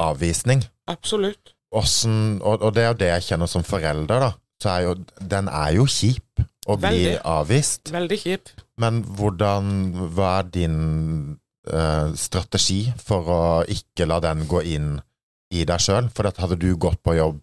avvisning. 0.00 0.64
Absolutt. 0.88 1.54
Åssen 1.72 2.40
og, 2.42 2.60
og 2.62 2.74
det 2.76 2.82
er 2.84 2.90
jo 2.92 2.98
det 3.00 3.10
jeg 3.14 3.26
kjenner 3.30 3.48
som 3.50 3.64
forelder, 3.64 4.26
da. 4.26 4.32
Så 4.62 4.70
er 4.70 4.82
jo 4.86 4.96
Den 5.34 5.48
er 5.48 5.72
jo 5.78 5.86
kjip 5.90 6.42
å 6.68 6.76
bli 6.78 6.90
Veldig. 6.90 7.14
avvist. 7.26 7.90
Veldig 7.94 8.18
kjip. 8.20 8.52
Men 8.78 9.00
hvordan 9.18 9.70
Hva 10.14 10.28
er 10.40 10.50
din 10.54 10.76
eh, 11.66 12.12
strategi 12.18 12.84
for 13.02 13.30
å 13.32 13.40
ikke 13.66 14.06
la 14.06 14.20
den 14.22 14.44
gå 14.50 14.62
inn 14.74 14.92
i 15.52 15.64
deg 15.68 15.82
sjøl? 15.82 16.10
For 16.14 16.28
at 16.30 16.38
hadde 16.42 16.60
du 16.62 16.70
gått 16.76 17.02
på 17.02 17.16
jobb 17.18 17.42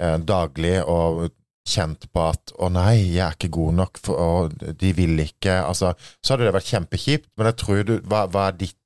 eh, 0.00 0.16
daglig 0.18 0.78
og 0.86 1.28
kjent 1.68 2.06
på 2.14 2.22
at 2.30 2.54
'å 2.56 2.70
nei, 2.72 2.94
jeg 3.12 3.20
er 3.26 3.34
ikke 3.36 3.50
god 3.52 3.74
nok', 3.82 3.98
for, 4.00 4.16
og 4.16 4.54
de 4.80 4.92
vil 4.96 5.18
ikke 5.20 5.58
Altså, 5.66 5.92
så 6.24 6.32
hadde 6.32 6.46
det 6.48 6.54
vært 6.56 6.70
kjempekjipt. 6.72 7.28
Men 7.36 7.50
jeg 7.50 7.56
tror 7.60 7.82
du 7.84 7.98
Hva, 8.08 8.24
hva 8.32 8.46
er 8.48 8.56
ditt 8.62 8.76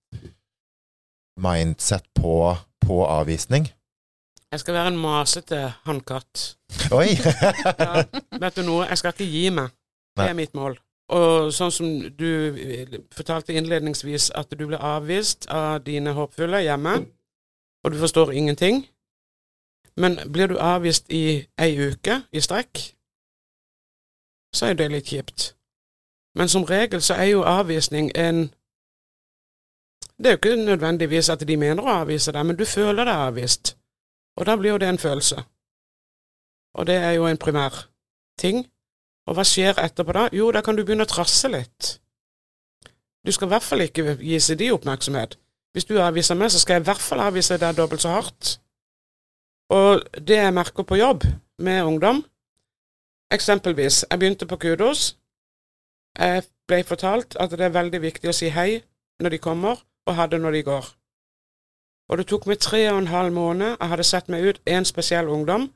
mindset 1.38 2.04
på, 2.18 2.56
på 2.82 2.98
avvisning? 3.06 3.68
Jeg 4.52 4.60
skal 4.60 4.74
være 4.74 4.88
en 4.88 4.98
masete 5.00 5.58
hannkatt. 5.86 6.56
Oi! 6.92 7.08
Ja, 7.84 8.02
vet 8.40 8.56
du 8.56 8.62
noe, 8.66 8.84
jeg 8.84 8.98
skal 9.00 9.14
ikke 9.14 9.30
gi 9.32 9.46
meg. 9.48 9.72
Det 10.16 10.28
er 10.28 10.36
mitt 10.36 10.52
mål. 10.54 10.76
Og 11.12 11.48
sånn 11.56 11.72
som 11.72 11.88
du 12.20 12.28
eh, 12.52 12.98
fortalte 13.16 13.56
innledningsvis, 13.56 14.28
at 14.36 14.52
du 14.52 14.66
ble 14.68 14.76
avvist 14.76 15.48
av 15.48 15.80
dine 15.86 16.12
håpfulle 16.16 16.60
hjemme, 16.66 16.98
og 17.84 17.92
du 17.92 17.98
forstår 18.00 18.32
ingenting. 18.36 18.84
Men 19.96 20.20
blir 20.32 20.52
du 20.52 20.60
avvist 20.60 21.08
i 21.12 21.42
ei 21.56 21.72
uke 21.88 22.22
i 22.32 22.40
strekk, 22.44 22.84
så 24.52 24.68
er 24.68 24.76
det 24.76 24.92
litt 24.92 25.08
kjipt. 25.08 25.54
Men 26.36 26.48
som 26.48 26.68
regel 26.68 27.00
så 27.04 27.16
er 27.16 27.32
jo 27.32 27.44
avvisning 27.44 28.12
en 28.16 28.50
Det 30.22 30.28
er 30.28 30.36
jo 30.36 30.40
ikke 30.40 30.56
nødvendigvis 30.64 31.28
at 31.32 31.40
de 31.48 31.56
mener 31.56 31.82
å 31.82 32.02
avvise 32.04 32.32
deg, 32.32 32.44
men 32.46 32.56
du 32.56 32.64
føler 32.68 33.08
deg 33.08 33.16
avvist. 33.16 33.78
Og 34.36 34.46
da 34.48 34.56
blir 34.56 34.74
jo 34.74 34.80
det 34.80 34.88
en 34.88 34.98
følelse. 34.98 35.42
Og 36.74 36.86
det 36.86 36.96
er 36.96 37.12
jo 37.18 37.26
en 37.28 37.38
primær 37.40 37.88
ting. 38.40 38.64
Og 39.26 39.36
hva 39.36 39.44
skjer 39.46 39.78
etterpå 39.78 40.14
da? 40.16 40.28
Jo, 40.32 40.50
da 40.54 40.62
kan 40.64 40.76
du 40.76 40.82
begynne 40.84 41.06
å 41.06 41.10
trasse 41.10 41.50
litt. 41.52 41.98
Du 43.22 43.30
skal 43.32 43.46
i 43.46 43.52
hvert 43.52 43.66
fall 43.66 43.84
ikke 43.84 44.16
gi 44.18 44.40
seg 44.42 44.58
de 44.58 44.72
oppmerksomhet. 44.74 45.36
Hvis 45.72 45.86
du 45.88 45.94
avviser 46.02 46.36
meg, 46.36 46.50
så 46.50 46.60
skal 46.60 46.78
jeg 46.78 46.84
i 46.84 46.88
hvert 46.90 47.04
fall 47.04 47.22
avvise 47.22 47.58
deg 47.60 47.76
dobbelt 47.78 48.02
så 48.02 48.16
hardt. 48.16 48.56
Og 49.72 50.02
det 50.18 50.40
jeg 50.40 50.54
merker 50.54 50.84
på 50.84 50.98
jobb 51.00 51.24
med 51.58 51.84
ungdom 51.84 52.24
Eksempelvis, 53.32 54.04
jeg 54.10 54.18
begynte 54.18 54.46
på 54.46 54.56
kudos. 54.60 55.16
Jeg 56.18 56.42
ble 56.68 56.82
fortalt 56.84 57.36
at 57.40 57.50
det 57.50 57.64
er 57.64 57.72
veldig 57.72 58.00
viktig 58.02 58.28
å 58.28 58.34
si 58.36 58.50
hei 58.52 58.82
når 59.24 59.32
de 59.32 59.38
kommer, 59.40 59.80
og 60.04 60.18
ha 60.18 60.26
det 60.28 60.40
når 60.42 60.58
de 60.58 60.62
går. 60.66 60.90
Og 62.10 62.18
det 62.18 62.26
tok 62.28 62.46
meg 62.46 62.58
tre 62.60 62.82
og 62.92 62.98
en 62.98 63.10
halv 63.12 63.32
måned. 63.32 63.76
Jeg 63.80 63.88
hadde 63.88 64.04
sett 64.04 64.28
meg 64.28 64.44
ut 64.48 64.60
én 64.68 64.84
spesiell 64.88 65.28
ungdom. 65.28 65.70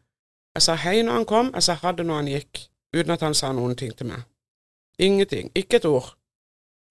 Jeg 0.57 0.63
sa 0.63 0.75
hei 0.81 1.03
når 1.03 1.13
han 1.13 1.29
kom, 1.29 1.51
jeg 1.55 1.63
sa 1.63 1.75
ha 1.83 1.93
det 1.93 2.07
når 2.07 2.23
han 2.23 2.29
gikk, 2.33 2.61
uten 2.97 3.13
at 3.13 3.25
han 3.25 3.35
sa 3.37 3.53
noen 3.53 3.77
ting 3.77 3.93
til 3.97 4.09
meg. 4.09 4.23
Ingenting. 4.99 5.51
Ikke 5.55 5.77
et 5.77 5.85
ord. 5.85 6.15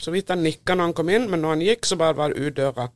Så 0.01 0.11
vidt 0.11 0.29
han 0.29 0.43
nikka 0.43 0.75
når 0.75 0.83
han 0.89 0.93
kom 0.93 1.09
inn, 1.09 1.25
men 1.31 1.41
når 1.41 1.55
han 1.55 1.63
gikk, 1.65 1.85
så 1.85 1.97
bare 1.97 2.17
var 2.17 2.33
det 2.33 2.45
ut 2.45 2.57
døra. 2.57 2.87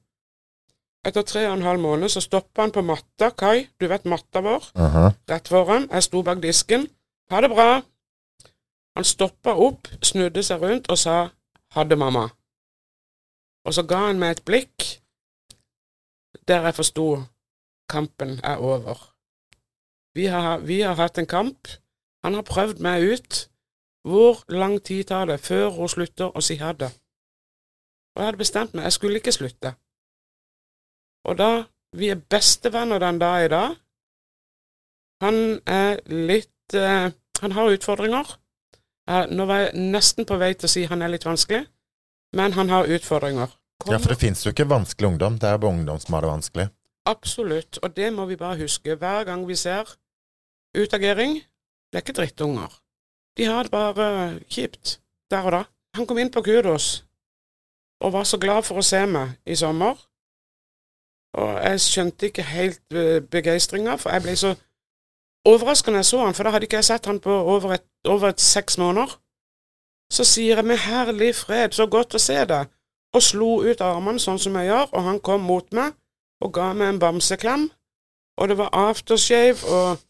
Etter 1.08 1.24
tre 1.24 1.46
og 1.48 1.56
en 1.58 1.64
halv 1.64 1.80
måned 1.80 2.12
så 2.12 2.22
stoppa 2.22 2.66
han 2.66 2.74
på 2.76 2.84
matta, 2.84 3.30
Kai, 3.32 3.68
du 3.80 3.88
vet 3.88 4.06
matta 4.06 4.42
vår, 4.44 4.72
Aha. 4.76 5.06
rett 5.32 5.48
foran. 5.48 5.88
Jeg 5.92 6.04
sto 6.04 6.22
bak 6.28 6.42
disken. 6.44 6.88
Ha 7.32 7.42
det 7.42 7.50
bra. 7.54 7.82
Han 8.98 9.08
stoppa 9.08 9.54
opp, 9.56 9.88
snudde 10.04 10.44
seg 10.44 10.62
rundt 10.62 10.90
og 10.92 10.98
sa 11.00 11.30
ha 11.76 11.84
det, 11.84 11.98
mamma. 11.98 12.28
Og 13.66 13.74
så 13.74 13.86
ga 13.88 14.08
han 14.10 14.20
meg 14.20 14.38
et 14.38 14.46
blikk 14.46 14.99
der 16.50 16.66
jeg 16.68 16.76
forsto 16.76 17.08
kampen 17.90 18.40
er 18.44 18.58
over. 18.58 18.98
Vi 20.14 20.26
har, 20.26 20.58
vi 20.60 20.82
har 20.82 20.96
hatt 20.96 21.18
en 21.18 21.30
kamp. 21.30 21.68
Han 22.24 22.34
har 22.34 22.42
prøvd 22.42 22.82
meg 22.84 23.06
ut. 23.14 23.46
Hvor 24.10 24.44
lang 24.48 24.84
tid 24.84 25.04
tar 25.04 25.26
det 25.26 25.40
før 25.40 25.70
hun 25.70 25.90
slutter 25.90 26.32
å 26.36 26.42
si 26.42 26.56
ha 26.60 26.72
det? 26.74 26.90
Og 28.16 28.22
jeg 28.22 28.28
hadde 28.28 28.42
bestemt 28.42 28.74
meg, 28.74 28.88
jeg 28.88 28.96
skulle 28.96 29.20
ikke 29.22 29.36
slutte. 29.36 29.74
Og 31.28 31.38
da 31.38 31.52
Vi 31.94 32.10
er 32.10 32.20
bestevenner 32.30 33.00
den 33.00 33.20
dag 33.20 33.46
i 33.46 33.48
dag. 33.50 33.72
Han 35.22 35.60
er 35.66 35.98
litt 36.06 36.74
eh, 36.74 37.10
Han 37.42 37.52
har 37.52 37.72
utfordringer. 37.74 38.38
Eh, 39.10 39.26
nå 39.34 39.46
var 39.46 39.58
jeg 39.58 39.90
nesten 39.90 40.26
på 40.26 40.38
vei 40.38 40.54
til 40.54 40.70
å 40.70 40.72
si 40.72 40.84
han 40.86 41.02
er 41.02 41.10
litt 41.10 41.26
vanskelig, 41.26 41.64
men 42.38 42.54
han 42.54 42.70
har 42.70 42.86
utfordringer. 42.86 43.56
Ja, 43.88 43.98
for 43.98 44.12
det 44.12 44.20
finnes 44.20 44.44
jo 44.44 44.52
ikke 44.52 44.68
vanskelig 44.70 45.08
ungdom. 45.08 45.40
Det 45.40 45.48
er 45.50 45.58
bare 45.58 45.72
ungdom 45.72 46.00
som 46.00 46.14
har 46.14 46.26
det 46.26 46.32
vanskelig. 46.34 46.68
Absolutt, 47.08 47.80
og 47.82 47.96
det 47.96 48.12
må 48.14 48.26
vi 48.26 48.36
bare 48.36 48.60
huske. 48.60 48.96
Hver 48.96 49.24
gang 49.24 49.48
vi 49.48 49.56
ser 49.56 49.88
utagering, 50.78 51.40
det 51.90 51.98
er 51.98 52.04
ikke 52.04 52.18
drittunger. 52.20 52.74
De 53.38 53.46
har 53.46 53.64
det 53.64 53.72
bare 53.72 54.40
kjipt 54.50 55.00
der 55.32 55.48
og 55.48 55.52
da. 55.52 55.64
Han 55.96 56.06
kom 56.06 56.20
inn 56.20 56.32
på 56.32 56.44
kudos 56.46 57.06
og 58.04 58.14
var 58.14 58.24
så 58.24 58.38
glad 58.38 58.64
for 58.68 58.80
å 58.80 58.86
se 58.86 59.00
meg 59.08 59.40
i 59.46 59.56
sommer. 59.60 59.98
Og 61.40 61.50
jeg 61.62 61.82
skjønte 61.84 62.30
ikke 62.30 62.46
helt 62.48 62.96
eh, 62.96 63.20
begeistringa, 63.22 63.98
for 64.02 64.14
jeg 64.14 64.26
ble 64.26 64.36
så 64.40 64.54
overraska 65.48 65.92
når 65.92 66.04
jeg 66.04 66.10
så 66.10 66.22
han, 66.26 66.36
for 66.38 66.46
da 66.46 66.54
hadde 66.54 66.68
ikke 66.70 66.80
jeg 66.80 66.90
sett 66.90 67.10
han 67.10 67.20
på 67.24 67.34
over 67.56 67.76
et, 67.78 67.86
over 68.08 68.32
et 68.32 68.42
seks 68.42 68.78
måneder. 68.82 69.14
Så 70.14 70.26
sier 70.26 70.58
jeg 70.58 70.66
med 70.66 70.82
herlig 70.82 71.36
fred, 71.38 71.76
så 71.78 71.86
godt 71.88 72.18
å 72.18 72.22
se 72.22 72.38
deg, 72.50 72.72
og 73.16 73.24
slo 73.26 73.50
ut 73.66 73.82
armene 73.82 74.22
sånn 74.22 74.40
som 74.42 74.58
jeg 74.60 74.70
gjør, 74.70 74.92
og 74.94 75.08
han 75.08 75.20
kom 75.26 75.46
mot 75.48 75.66
meg 75.76 75.96
og 76.44 76.54
ga 76.56 76.70
meg 76.74 76.94
en 76.94 77.02
bamseklem, 77.02 77.66
og 78.40 78.48
det 78.52 78.60
var 78.60 78.76
aftershave 78.88 79.66
og 79.68 80.06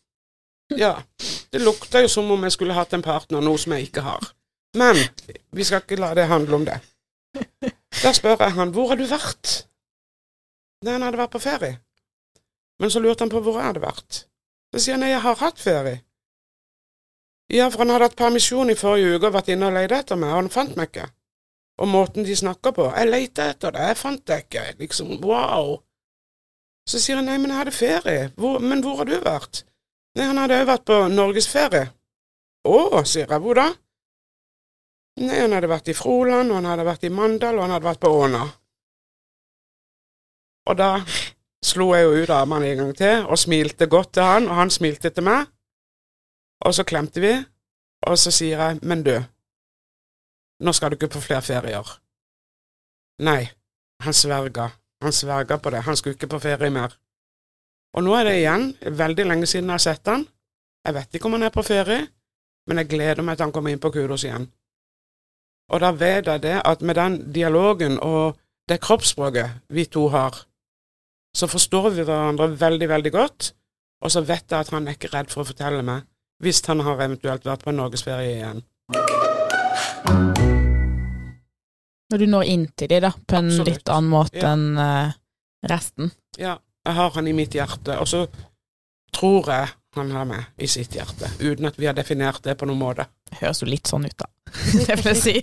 Ja, 0.78 1.00
det 1.50 1.64
lukta 1.64 2.04
jo 2.04 2.10
som 2.14 2.28
om 2.30 2.44
jeg 2.46 2.54
skulle 2.54 2.76
hatt 2.78 2.92
en 2.94 3.02
partner, 3.02 3.42
noe 3.42 3.58
som 3.58 3.74
jeg 3.74 3.88
ikke 3.88 4.04
har. 4.06 4.28
Men 4.78 5.00
vi 5.50 5.66
skal 5.66 5.82
ikke 5.82 5.98
la 5.98 6.12
det 6.14 6.28
handle 6.30 6.60
om 6.60 6.66
det. 6.68 6.76
Der 8.04 8.14
spør 8.14 8.38
jeg 8.38 8.54
han 8.54 8.70
hvor 8.76 8.92
har 8.92 9.00
du 9.00 9.08
vært? 9.10 9.64
Da 10.86 10.94
han 10.94 11.02
hadde 11.08 11.18
vært 11.18 11.34
på 11.34 11.42
ferie. 11.42 11.80
Men 12.80 12.94
så 12.94 13.02
lurte 13.02 13.26
han 13.26 13.34
på 13.34 13.42
hvor 13.42 13.58
jeg 13.58 13.66
hadde 13.72 13.82
vært. 13.82 14.22
Så 14.70 14.84
sier 14.84 15.00
han 15.00 15.10
jeg 15.10 15.24
har 15.26 15.42
hatt 15.42 15.60
ferie. 15.60 16.04
Ja, 17.50 17.72
for 17.74 17.82
han 17.82 17.96
hadde 17.96 18.12
hatt 18.12 18.20
permisjon 18.20 18.70
i 18.70 18.78
forrige 18.78 19.18
uke 19.18 19.32
og 19.32 19.40
vært 19.40 19.50
inne 19.50 19.72
og 19.72 19.74
leid 19.74 19.96
etter 19.96 20.20
meg, 20.22 20.30
og 20.36 20.44
han 20.44 20.54
fant 20.54 20.78
meg 20.78 20.92
ikke. 20.92 21.10
Og 21.80 21.88
måten 21.88 22.26
de 22.28 22.36
snakker 22.36 22.74
på 22.76 22.90
Jeg 22.92 23.08
leita 23.08 23.50
etter 23.54 23.72
det, 23.72 23.86
jeg 23.92 23.98
fant 23.98 24.26
det 24.28 24.42
ikke. 24.46 24.66
Liksom, 24.82 25.14
wow. 25.24 25.78
Så 26.90 27.00
sier 27.00 27.20
han 27.20 27.30
nei, 27.30 27.38
men 27.40 27.54
jeg 27.54 27.62
hadde 27.62 27.76
ferie. 27.76 28.30
Hvor, 28.36 28.60
men 28.60 28.84
hvor 28.84 29.00
har 29.00 29.08
du 29.08 29.16
vært? 29.24 29.64
Nei, 30.18 30.26
han 30.28 30.40
hadde 30.42 30.58
òg 30.60 30.68
vært 30.68 30.88
på 30.90 30.98
norgesferie. 31.14 31.92
Å, 32.68 33.04
sier 33.08 33.30
jeg, 33.30 33.42
hvor 33.44 33.60
da? 33.60 33.70
Nei, 35.20 35.38
han 35.40 35.54
hadde 35.56 35.70
vært 35.72 35.92
i 35.92 35.96
Froland, 35.96 36.52
og 36.52 36.60
han 36.60 36.70
hadde 36.72 36.88
vært 36.88 37.06
i 37.08 37.14
Mandal, 37.14 37.60
og 37.60 37.66
han 37.66 37.76
hadde 37.76 37.88
vært 37.88 38.02
på 38.04 38.12
Åna. 38.24 38.42
Og 40.70 40.78
da 40.80 40.90
slo 41.66 41.90
jeg 41.96 42.06
jo 42.06 42.24
ut 42.24 42.34
armene 42.34 42.70
en 42.70 42.84
gang 42.84 42.92
til 42.96 43.26
og 43.26 43.40
smilte 43.40 43.88
godt 43.92 44.14
til 44.18 44.28
han, 44.28 44.48
og 44.50 44.60
han 44.62 44.72
smilte 44.74 45.12
til 45.14 45.26
meg. 45.28 45.50
Og 46.66 46.76
så 46.76 46.84
klemte 46.88 47.24
vi, 47.24 47.34
og 48.08 48.20
så 48.20 48.32
sier 48.36 48.60
jeg, 48.64 48.80
men 48.84 49.04
du, 49.06 49.16
nå 50.60 50.74
skal 50.76 50.92
du 50.92 50.98
ikke 51.00 51.14
på 51.16 51.24
flere 51.24 51.46
ferier. 51.46 51.96
Nei, 53.24 53.50
han 54.04 54.16
sverga. 54.16 54.70
Han 55.04 55.16
sverga 55.16 55.58
på 55.58 55.72
det. 55.74 55.84
Han 55.88 55.96
skulle 55.96 56.16
ikke 56.16 56.32
på 56.36 56.42
ferie 56.44 56.70
mer. 56.70 56.96
Og 57.96 58.04
nå 58.06 58.14
er 58.16 58.28
det 58.28 58.36
igjen 58.42 58.66
veldig 59.00 59.26
lenge 59.32 59.48
siden 59.50 59.72
jeg 59.72 59.80
har 59.80 59.86
sett 59.86 60.12
han. 60.12 60.26
Jeg 60.86 60.96
vet 60.96 61.16
ikke 61.16 61.30
om 61.30 61.38
han 61.38 61.48
er 61.48 61.54
på 61.54 61.66
ferie, 61.66 62.06
men 62.68 62.82
jeg 62.82 62.92
gleder 62.92 63.26
meg 63.26 63.38
til 63.38 63.48
han 63.48 63.56
kommer 63.56 63.74
inn 63.74 63.82
på 63.82 63.92
kudos 63.94 64.24
igjen. 64.28 64.48
Og 65.70 65.82
da 65.84 65.92
vet 65.94 66.28
jeg 66.28 66.44
det 66.44 66.58
at 66.66 66.82
med 66.82 66.98
den 66.98 67.18
dialogen 67.34 68.00
og 68.02 68.40
det 68.70 68.80
kroppsspråket 68.82 69.60
vi 69.74 69.86
to 69.86 70.08
har, 70.14 70.38
så 71.36 71.48
forstår 71.48 71.90
vi 71.94 72.06
hverandre 72.06 72.50
veldig, 72.60 72.90
veldig 72.90 73.12
godt, 73.14 73.54
og 74.02 74.12
så 74.12 74.24
vet 74.26 74.50
jeg 74.50 74.60
at 74.60 74.74
han 74.74 74.88
er 74.88 74.98
ikke 74.98 75.12
redd 75.14 75.30
for 75.34 75.44
å 75.44 75.50
fortelle 75.52 75.86
meg 75.86 76.08
hvis 76.40 76.64
han 76.72 76.86
har 76.88 77.02
eventuelt 77.04 77.46
vært 77.46 77.66
på 77.68 77.76
norgesferie 77.76 78.38
igjen. 78.38 78.64
Når 82.10 82.18
du 82.18 82.26
når 82.28 82.44
inn 82.50 82.68
til 82.78 82.90
dem, 82.90 83.02
da, 83.06 83.12
på 83.28 83.36
en 83.38 83.50
Absolutt. 83.52 83.68
litt 83.68 83.90
annen 83.94 84.10
måte 84.10 84.40
Ja. 84.42 84.54
enn 84.54 84.78
uh, 84.78 85.12
resten. 85.70 86.12
Ja, 86.42 86.56
jeg 86.86 86.96
har 86.96 87.12
han 87.14 87.28
i 87.28 87.34
mitt 87.38 87.54
hjerte, 87.54 88.00
og 88.02 88.08
så 88.10 88.24
tror 89.14 89.50
jeg 89.52 89.70
han 89.98 90.12
har 90.14 90.26
meg 90.30 90.46
i 90.62 90.68
sitt 90.70 90.94
hjerte, 90.96 91.30
uten 91.42 91.66
at 91.66 91.78
vi 91.78 91.86
har 91.90 91.94
definert 91.98 92.42
det 92.46 92.56
på 92.58 92.66
noen 92.70 92.80
måte. 92.82 93.06
Høres 93.42 93.62
jo 93.62 93.68
litt 93.70 93.90
sånn 93.90 94.06
ut, 94.06 94.16
da. 94.18 94.28
Det 94.88 94.96
vil 94.98 95.10
jeg 95.14 95.22
si. 95.22 95.36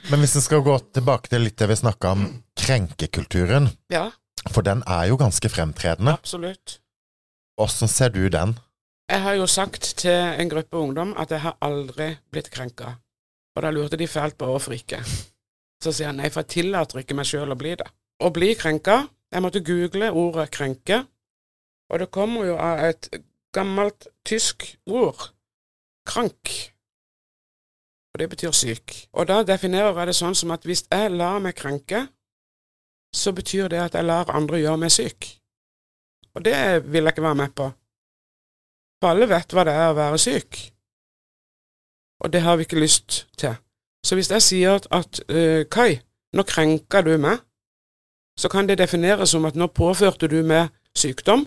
Men 0.10 0.22
hvis 0.22 0.36
en 0.38 0.44
skal 0.44 0.62
gå 0.66 0.76
tilbake 0.96 1.30
til 1.30 1.44
litt 1.46 1.58
det 1.60 1.68
vi 1.70 1.76
snakka 1.78 2.12
om, 2.16 2.26
krenkekulturen, 2.58 3.68
Ja, 3.92 4.08
for 4.50 4.62
den 4.66 4.82
er 4.86 5.08
jo 5.10 5.16
ganske 5.18 5.48
fremtredende. 5.50 6.14
absolutt. 6.14 6.78
Åssen 7.58 7.88
ser 7.88 8.10
du 8.14 8.28
den? 8.30 8.56
Jeg 9.10 9.22
har 9.22 9.34
jo 9.38 9.46
sagt 9.46 9.92
til 10.02 10.12
en 10.12 10.48
gruppe 10.50 10.76
ungdom 10.78 11.14
at 11.16 11.30
jeg 11.30 11.40
har 11.44 11.54
aldri 11.62 12.16
blitt 12.34 12.50
krenka, 12.50 12.96
og 13.56 13.64
da 13.64 13.72
lurte 13.72 13.96
de 13.96 14.08
fælt 14.08 14.36
på 14.38 14.48
hvorfor 14.50 14.76
ikke. 14.76 15.00
Så 15.82 15.92
sier 15.92 16.10
han 16.10 16.20
nei, 16.20 16.28
for 16.32 16.44
jeg 16.44 16.52
tillater 16.58 17.00
ikke 17.00 17.16
meg 17.16 17.28
sjøl 17.28 17.52
å 17.52 17.58
bli 17.58 17.74
det. 17.80 17.88
Å 18.20 18.32
bli 18.32 18.54
krenka 18.56 19.06
Jeg 19.32 19.42
måtte 19.42 19.60
google 19.60 20.12
ordet 20.14 20.52
krenke, 20.54 21.00
og 21.90 21.98
det 21.98 22.06
kommer 22.14 22.44
jo 22.46 22.54
av 22.62 22.78
et 22.86 23.08
gammelt 23.52 24.06
tysk 24.24 24.62
ord, 24.86 25.18
krank. 26.06 26.52
Og 28.14 28.20
det 28.22 28.28
betyr 28.30 28.54
syk. 28.54 28.94
Og 29.18 29.26
da 29.26 29.40
definerer 29.42 29.98
jeg 29.98 30.12
det 30.12 30.14
sånn 30.16 30.38
som 30.38 30.54
at 30.54 30.62
hvis 30.64 30.84
jeg 30.86 31.10
lar 31.10 31.42
meg 31.42 31.58
krenke, 31.58 32.04
så 33.10 33.34
betyr 33.34 33.66
det 33.74 33.82
at 33.82 33.98
jeg 33.98 34.06
lar 34.06 34.30
andre 34.30 34.62
gjøre 34.62 34.82
meg 34.84 34.94
syk. 34.94 35.28
Og 36.38 36.46
det 36.46 36.56
vil 36.86 37.02
jeg 37.02 37.16
ikke 37.16 37.26
være 37.26 37.40
med 37.42 37.54
på. 37.58 37.68
For 39.02 39.10
alle 39.10 39.28
vet 39.34 39.52
hva 39.52 39.66
det 39.66 39.74
er 39.74 39.90
å 39.90 39.98
være 39.98 40.22
syk, 40.22 40.62
og 42.20 42.32
det 42.32 42.40
har 42.42 42.56
vi 42.56 42.66
ikke 42.66 42.80
lyst 42.80 43.26
til. 43.38 43.56
Så 44.06 44.14
hvis 44.14 44.30
jeg 44.30 44.42
sier 44.42 44.78
at, 44.90 45.20
eh, 45.28 45.64
Kai, 45.70 46.00
nå 46.32 46.42
krenker 46.42 47.02
du 47.02 47.16
meg, 47.18 47.38
så 48.38 48.48
kan 48.48 48.68
det 48.68 48.78
defineres 48.78 49.30
som 49.30 49.44
at 49.44 49.56
nå 49.56 49.66
påførte 49.66 50.28
du 50.28 50.42
meg 50.42 50.68
sykdom, 50.96 51.46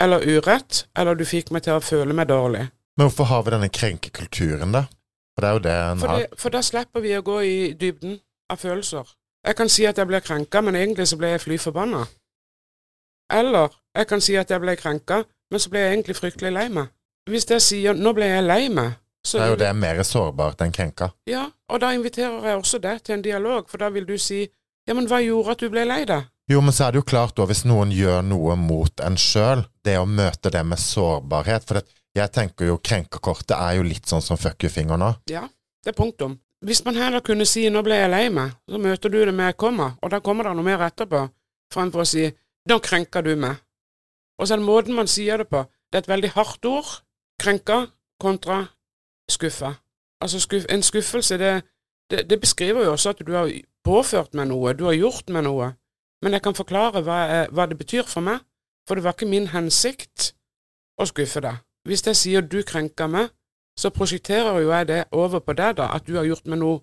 eller 0.00 0.20
urett, 0.26 0.86
eller 0.96 1.14
du 1.14 1.24
fikk 1.24 1.50
meg 1.50 1.62
til 1.62 1.78
å 1.78 1.80
føle 1.80 2.14
meg 2.14 2.28
dårlig. 2.28 2.68
Men 2.96 3.08
hvorfor 3.08 3.24
har 3.24 3.42
vi 3.42 3.50
denne 3.50 3.68
krenkekulturen, 3.68 4.72
da? 4.72 4.86
For 5.34 5.44
det 5.44 5.48
er 5.48 5.52
jo 5.52 5.58
det 5.58 5.76
en 5.92 5.98
For, 5.98 6.08
har. 6.08 6.26
for 6.36 6.50
da 6.50 6.62
slipper 6.64 7.00
vi 7.00 7.14
å 7.16 7.22
gå 7.22 7.38
i 7.44 7.56
dybden 7.72 8.20
av 8.50 8.60
følelser. 8.60 9.08
Jeg 9.46 9.56
kan 9.56 9.68
si 9.68 9.84
at 9.86 9.98
jeg 9.98 10.08
ble 10.08 10.20
krenka, 10.20 10.60
men 10.60 10.74
egentlig 10.74 11.08
så 11.08 11.16
ble 11.20 11.34
jeg 11.34 11.40
fly 11.40 11.58
forbanna. 11.58 12.06
Eller 13.32 13.68
jeg 13.96 14.06
kan 14.06 14.20
si 14.20 14.36
at 14.36 14.50
jeg 14.50 14.60
ble 14.60 14.76
krenka, 14.76 15.22
men 15.50 15.60
så 15.60 15.70
ble 15.70 15.82
jeg 15.82 15.92
egentlig 15.92 16.16
fryktelig 16.16 16.52
lei 16.52 16.68
meg. 16.68 16.86
Hvis 17.30 17.50
jeg 17.50 17.62
sier 17.62 17.94
'nå 17.94 18.12
ble 18.14 18.26
jeg 18.26 18.44
lei 18.44 18.68
meg', 18.68 18.92
så 19.26 19.38
Det 19.38 19.44
er 19.44 19.50
jo 19.50 19.58
det 19.64 19.72
mer 19.74 20.02
sårbart 20.06 20.62
enn 20.62 20.72
krenka. 20.72 21.10
Ja, 21.26 21.48
og 21.68 21.82
da 21.82 21.90
inviterer 21.96 22.46
jeg 22.46 22.60
også 22.60 22.78
deg 22.82 23.02
til 23.02 23.16
en 23.16 23.24
dialog, 23.24 23.68
for 23.70 23.82
da 23.82 23.90
vil 23.90 24.06
du 24.06 24.16
si 24.18 24.46
'ja, 24.86 24.94
men 24.94 25.08
hva 25.10 25.18
gjorde 25.18 25.50
at 25.50 25.58
du 25.58 25.70
ble 25.70 25.84
lei 25.84 26.04
deg'? 26.04 26.28
Jo, 26.48 26.60
men 26.60 26.72
så 26.72 26.86
er 26.86 26.92
det 26.92 27.00
jo 27.02 27.10
klart 27.10 27.34
da, 27.34 27.44
hvis 27.44 27.64
noen 27.66 27.90
gjør 27.90 28.22
noe 28.22 28.54
mot 28.54 29.00
en 29.02 29.16
sjøl, 29.16 29.64
det 29.82 29.98
å 29.98 30.06
møte 30.06 30.50
det 30.50 30.62
med 30.64 30.78
sårbarhet 30.78 31.64
For 31.66 31.74
det, 31.74 31.88
jeg 32.14 32.32
tenker 32.32 32.66
jo 32.66 32.78
krenkekortet 32.78 33.56
er 33.58 33.76
jo 33.76 33.82
litt 33.82 34.06
sånn 34.06 34.22
som 34.22 34.36
fuck 34.36 34.62
you-finger 34.62 34.96
nå. 34.96 35.14
Ja, 35.28 35.48
det 35.82 35.92
er 35.92 35.98
punktum. 35.98 36.38
Hvis 36.64 36.84
man 36.84 36.94
heller 36.94 37.20
kunne 37.20 37.44
si 37.46 37.68
'nå 37.68 37.82
ble 37.82 37.94
jeg 37.94 38.10
lei 38.10 38.28
meg', 38.28 38.54
så 38.70 38.78
møter 38.78 39.10
du 39.10 39.24
det 39.24 39.34
med 39.34 39.46
'jeg 39.46 39.56
kommer', 39.56 39.98
og 40.02 40.10
da 40.10 40.20
kommer 40.20 40.44
det 40.44 40.54
noe 40.54 40.64
mer 40.64 40.78
etterpå, 40.78 41.28
fremfor 41.74 42.00
å 42.00 42.06
si 42.06 42.32
'nå 42.68 42.80
krenker 42.80 43.22
du 43.22 43.34
meg'. 43.36 43.58
Og 44.38 44.46
så 44.46 44.54
er 44.54 44.58
det 44.58 44.66
måten 44.66 44.94
man 44.94 45.06
sier 45.06 45.38
det 45.38 45.48
på. 45.48 45.66
Det 45.90 45.94
er 45.94 45.98
et 45.98 46.14
veldig 46.14 46.30
hardt 46.30 46.64
ord. 46.64 47.02
Krenka 47.40 47.86
kontra 48.20 48.68
skuffa. 49.30 49.74
Altså 50.20 50.40
skuff, 50.40 50.64
en 50.70 50.82
skuffelse, 50.82 51.38
det, 51.38 51.62
det, 52.10 52.30
det 52.30 52.40
beskriver 52.40 52.84
jo 52.84 52.92
også 52.92 53.10
at 53.14 53.22
du 53.26 53.32
har 53.32 53.50
påført 53.84 54.34
meg 54.34 54.48
noe, 54.48 54.72
du 54.72 54.84
har 54.84 54.96
gjort 54.96 55.30
meg 55.30 55.44
noe. 55.46 55.72
Men 56.22 56.32
jeg 56.32 56.42
kan 56.42 56.54
forklare 56.54 57.02
hva, 57.04 57.18
jeg, 57.30 57.48
hva 57.52 57.66
det 57.66 57.78
betyr 57.78 58.08
for 58.08 58.24
meg, 58.24 58.40
for 58.88 58.96
det 58.96 59.04
var 59.04 59.16
ikke 59.16 59.28
min 59.28 59.50
hensikt 59.52 60.32
å 60.98 61.06
skuffe 61.06 61.42
deg. 61.44 61.60
Hvis 61.86 62.06
jeg 62.06 62.18
sier 62.18 62.42
du 62.42 62.62
krenker 62.66 63.10
meg, 63.10 63.30
så 63.78 63.92
prosjekterer 63.92 64.60
jo 64.62 64.72
jeg 64.72 64.88
det 64.88 65.02
over 65.12 65.42
på 65.44 65.52
deg, 65.52 65.76
da, 65.76 65.90
at 65.94 66.06
du 66.06 66.16
har 66.16 66.24
gjort 66.24 66.46
meg 66.46 66.62
noe 66.62 66.82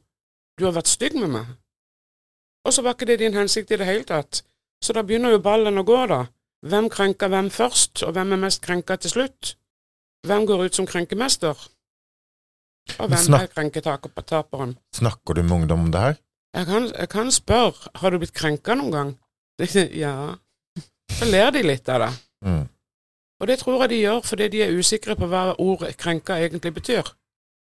Du 0.53 0.67
har 0.67 0.75
vært 0.75 0.91
stygg 0.91 1.15
med 1.17 1.31
meg. 1.33 1.47
Og 2.61 2.73
så 2.75 2.83
var 2.85 2.93
ikke 2.93 3.07
det 3.09 3.15
din 3.23 3.33
hensikt 3.33 3.71
i 3.73 3.77
det 3.81 3.87
hele 3.87 4.05
tatt. 4.05 4.43
Så 4.83 4.93
da 4.93 5.01
begynner 5.01 5.33
jo 5.33 5.39
ballen 5.41 5.81
å 5.81 5.83
gå, 5.83 5.97
da. 6.11 6.27
Hvem 6.61 6.91
krenker 6.93 7.31
hvem 7.33 7.49
først, 7.49 8.03
og 8.05 8.13
hvem 8.13 8.35
er 8.35 8.41
mest 8.43 8.61
krenka 8.61 8.95
til 9.01 9.09
slutt? 9.15 9.55
Hvem 10.27 10.45
går 10.45 10.67
ut 10.67 10.77
som 10.77 10.85
krenkemester? 10.85 11.57
Og 12.99 13.07
hvem 13.09 13.19
snak- 13.19 13.41
er 13.41 13.47
krenketaperen? 13.55 14.77
Snakker 14.95 15.33
du 15.33 15.43
med 15.43 15.51
ungdom 15.51 15.79
om 15.87 15.91
det 15.91 16.01
her? 16.01 16.15
Jeg 16.53 16.65
kan, 16.65 16.83
jeg 16.99 17.09
kan 17.09 17.31
spørre, 17.31 17.89
har 17.95 18.09
du 18.13 18.19
blitt 18.21 18.33
krenka 18.33 18.75
noen 18.75 18.91
gang? 18.91 19.11
ja. 20.03 20.35
Så 21.11 21.25
ler 21.29 21.51
de 21.51 21.63
litt 21.63 21.89
av 21.89 21.99
det. 22.03 22.11
Mm. 22.45 22.67
Og 23.41 23.47
det 23.47 23.59
tror 23.59 23.81
jeg 23.83 23.89
de 23.89 24.01
gjør 24.03 24.21
fordi 24.25 24.47
de 24.53 24.61
er 24.63 24.75
usikre 24.77 25.15
på 25.15 25.27
hva 25.27 25.55
ordet 25.59 25.97
krenka 25.97 26.37
egentlig 26.39 26.73
betyr. 26.73 27.09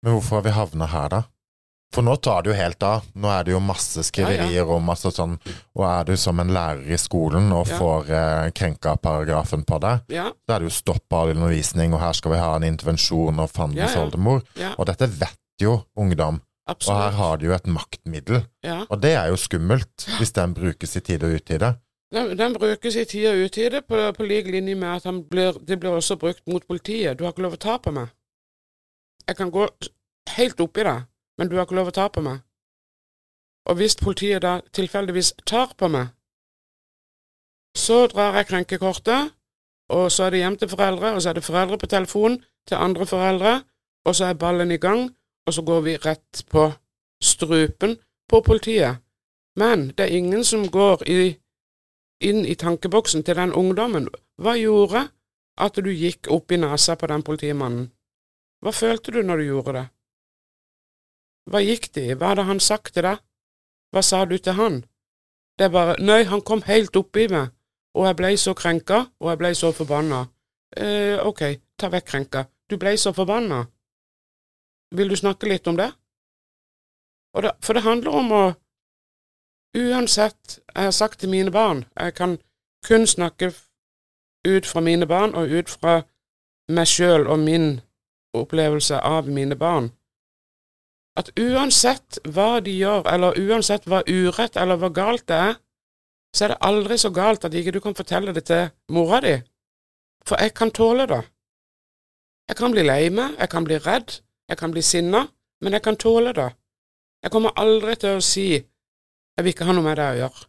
Men 0.02 0.12
hvorfor 0.16 0.36
har 0.40 0.42
vi 0.42 0.50
havna 0.56 0.86
her, 0.86 1.08
da? 1.08 1.22
For 1.94 2.02
nå 2.02 2.16
tar 2.18 2.42
det 2.42 2.50
jo 2.50 2.56
helt 2.58 2.82
av. 2.82 3.04
Nå 3.14 3.28
er 3.30 3.44
det 3.46 3.52
jo 3.54 3.60
masse 3.62 4.02
skriverier 4.02 4.66
om 4.74 4.88
altså 4.90 5.12
sånn 5.14 5.36
Og 5.78 5.84
er 5.86 6.08
du 6.08 6.16
som 6.18 6.40
en 6.42 6.50
lærer 6.50 6.88
i 6.90 6.98
skolen 6.98 7.52
og 7.54 7.68
Ja. 7.70 7.78
får 7.78 8.10
eh, 8.10 8.48
krenka-paragrafen 8.50 9.62
på 9.64 9.78
deg, 9.80 10.00
Ja, 10.16 10.24
så 10.46 10.54
er 10.56 10.58
det 10.64 10.68
jo 10.70 10.74
stopp 10.74 11.12
all 11.14 11.30
undervisning, 11.36 11.94
og 11.94 12.00
her 12.02 12.12
skal 12.12 12.32
vi 12.34 12.38
ha 12.42 12.56
en 12.56 12.66
intervensjon 12.66 13.38
og 13.38 13.50
fandens 13.50 13.94
Ja, 13.94 14.00
ja. 14.00 14.04
oldemor. 14.06 14.42
ja, 14.58 14.74
Og 14.78 14.86
dette 14.90 15.06
vet 15.06 15.38
jo 15.62 15.84
ungdom, 15.96 16.40
og 16.68 16.82
her 16.98 17.10
har 17.12 17.36
de 17.38 17.46
jo 17.46 17.52
et 17.54 17.66
maktmiddel. 17.66 18.42
Ja. 18.64 18.84
Og 18.90 19.00
det 19.00 19.14
er 19.14 19.28
jo 19.28 19.36
skummelt, 19.36 20.08
hvis 20.18 20.32
den 20.32 20.54
brukes 20.54 20.96
i 20.96 21.00
tide 21.00 21.24
og 21.30 21.34
utide. 21.40 21.76
Den, 22.12 22.36
den 22.36 22.52
brukes 22.54 22.96
i 22.96 23.04
tide 23.04 23.30
og 23.32 23.44
utide, 23.50 23.82
på, 23.82 24.12
på 24.16 24.26
lik 24.26 24.46
linje 24.46 24.74
med 24.74 25.06
at 25.06 25.28
blir, 25.30 25.52
det 25.64 25.78
blir 25.80 25.90
også 25.94 26.16
brukt 26.18 26.42
mot 26.46 26.66
politiet. 26.66 27.18
Du 27.18 27.24
har 27.24 27.32
ikke 27.32 27.42
lov 27.42 27.54
å 27.54 27.62
ta 27.62 27.78
på 27.78 27.90
meg. 27.92 28.08
Jeg 29.28 29.36
kan 29.36 29.50
gå 29.50 29.68
helt 30.36 30.60
oppi 30.60 30.82
deg, 30.84 31.04
men 31.38 31.48
du 31.48 31.56
har 31.56 31.66
ikke 31.66 31.78
lov 31.78 31.90
å 31.92 31.96
ta 31.96 32.08
på 32.08 32.22
meg. 32.24 32.42
Og 33.68 33.78
hvis 33.80 33.96
politiet 33.96 34.42
da 34.44 34.58
tilfeldigvis 34.76 35.32
tar 35.48 35.72
på 35.78 35.88
meg, 35.88 36.12
så 37.76 38.04
drar 38.06 38.36
jeg 38.38 38.48
krenkekortet, 38.50 39.32
og 39.90 40.12
så 40.12 40.26
er 40.26 40.30
det 40.30 40.42
hjem 40.42 40.56
til 40.56 40.70
foreldre, 40.70 41.14
og 41.14 41.22
så 41.22 41.30
er 41.30 41.38
det 41.38 41.44
foreldre 41.44 41.78
på 41.78 41.90
telefon 41.90 42.38
til 42.68 42.80
andre 42.80 43.06
foreldre, 43.06 43.54
og 44.04 44.16
så 44.16 44.30
er 44.30 44.40
ballen 44.40 44.72
i 44.72 44.80
gang, 44.80 45.08
og 45.46 45.54
så 45.54 45.62
går 45.62 45.80
vi 45.80 45.96
rett 45.96 46.44
på 46.50 46.68
strupen 47.22 47.96
på 48.28 48.40
politiet. 48.40 49.00
Men 49.56 49.88
det 49.96 50.06
er 50.06 50.16
ingen 50.18 50.44
som 50.44 50.68
går 50.70 51.08
i 51.08 51.34
inn 52.20 52.44
i 52.46 52.54
tankeboksen 52.54 53.24
til 53.24 53.36
den 53.36 53.52
ungdommen. 53.52 54.08
Hva 54.40 54.54
gjorde 54.56 55.08
at 55.60 55.76
du 55.76 55.90
gikk 55.90 56.30
opp 56.32 56.52
i 56.52 56.58
nesa 56.58 56.96
på 56.96 57.06
den 57.10 57.22
politimannen? 57.22 57.90
Hva 58.62 58.72
følte 58.72 59.12
du 59.12 59.22
når 59.22 59.36
du 59.42 59.44
gjorde 59.44 59.74
det? 59.76 59.84
Hva 61.50 61.60
gikk 61.60 61.90
det 61.94 62.04
i? 62.08 62.14
Hva 62.14 62.32
hadde 62.32 62.46
han 62.48 62.60
sagt 62.60 62.94
til 62.94 63.06
deg? 63.06 63.20
Hva 63.92 64.02
sa 64.02 64.24
du 64.24 64.36
til 64.38 64.56
han? 64.58 64.80
Det 65.58 65.68
er 65.68 65.74
bare 65.74 65.98
Nei, 66.02 66.24
han 66.24 66.42
kom 66.42 66.64
helt 66.66 66.96
oppi 66.96 67.28
meg, 67.30 67.52
og 67.94 68.08
jeg 68.08 68.18
blei 68.18 68.34
så 68.40 68.54
krenka, 68.58 69.04
og 69.20 69.30
jeg 69.30 69.38
blei 69.38 69.52
så 69.54 69.70
forbanna. 69.72 70.24
Eh, 70.76 71.20
ok, 71.22 71.42
ta 71.78 71.90
vekk 71.92 72.08
krenka. 72.08 72.46
Du 72.70 72.76
blei 72.80 72.96
så 72.98 73.12
forbanna. 73.14 73.64
Vil 74.94 75.08
du 75.08 75.16
snakke 75.16 75.48
litt 75.48 75.66
om 75.66 75.76
det? 75.76 75.92
Det? 77.42 77.52
For 77.62 77.74
det 77.74 77.82
handler 77.82 78.20
om 78.20 78.32
å 78.32 78.44
Uansett, 79.74 80.60
jeg 80.74 80.84
har 80.86 80.92
sagt 80.94 81.18
til 81.18 81.28
mine 81.32 81.50
barn 81.50 81.80
Jeg 81.98 82.14
kan 82.14 82.36
kun 82.86 83.06
snakke 83.06 83.48
ut 84.46 84.66
fra 84.66 84.80
mine 84.80 85.06
barn 85.06 85.34
og 85.34 85.50
ut 85.50 85.70
fra 85.70 86.02
meg 86.68 86.86
sjøl 86.86 87.26
og 87.26 87.38
min 87.38 87.80
opplevelse 88.34 89.00
av 89.00 89.28
mine 89.28 89.56
barn. 89.56 89.90
At 91.16 91.30
uansett 91.38 92.18
hva 92.26 92.58
de 92.64 92.72
gjør, 92.74 93.06
eller 93.06 93.38
uansett 93.38 93.86
hva 93.86 94.02
urett 94.08 94.56
eller 94.58 94.80
hva 94.80 94.90
galt 94.90 95.26
det 95.30 95.36
er, 95.50 95.54
så 96.34 96.44
er 96.44 96.54
det 96.54 96.62
aldri 96.66 96.98
så 96.98 97.10
galt 97.14 97.44
at 97.46 97.54
ikke 97.54 97.76
du 97.76 97.80
kan 97.80 97.94
fortelle 97.94 98.34
det 98.34 98.44
til 98.50 98.72
mora 98.90 99.20
di, 99.22 99.36
for 100.26 100.42
jeg 100.42 100.54
kan 100.58 100.72
tåle 100.74 101.06
det. 101.06 101.22
Jeg 102.48 102.56
kan 102.58 102.74
bli 102.74 102.82
lei 102.82 103.08
meg, 103.14 103.38
jeg 103.38 103.48
kan 103.48 103.64
bli 103.64 103.78
redd, 103.78 104.18
jeg 104.48 104.58
kan 104.58 104.74
bli 104.74 104.82
sinna, 104.82 105.28
men 105.62 105.72
jeg 105.72 105.82
kan 105.82 105.96
tåle 105.96 106.32
det. 106.34 106.50
Jeg 107.22 107.32
kommer 107.32 107.54
aldri 107.56 107.94
til 107.96 108.18
å 108.18 108.24
si 108.24 108.48
jeg 109.34 109.44
vil 109.44 109.54
ikke 109.54 109.66
ha 109.66 109.74
noe 109.74 109.86
med 109.86 109.96
det 109.98 110.08
å 110.10 110.18
gjøre. 110.18 110.42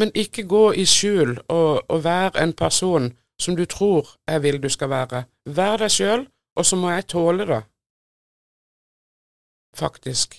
Men 0.00 0.14
ikke 0.16 0.44
gå 0.48 0.62
i 0.80 0.84
skjul 0.88 1.34
og, 1.52 1.82
og 1.88 2.04
vær 2.04 2.38
en 2.40 2.54
person 2.56 3.10
som 3.40 3.56
du 3.58 3.66
tror 3.68 4.14
jeg 4.28 4.42
vil 4.44 4.60
du 4.62 4.70
skal 4.72 4.88
være. 4.92 5.24
Vær 5.44 5.82
deg 5.82 5.92
sjøl, 5.92 6.24
og 6.58 6.66
så 6.66 6.78
må 6.78 6.90
jeg 6.92 7.08
tåle 7.12 7.46
det. 7.48 7.60
Faktisk. 9.76 10.36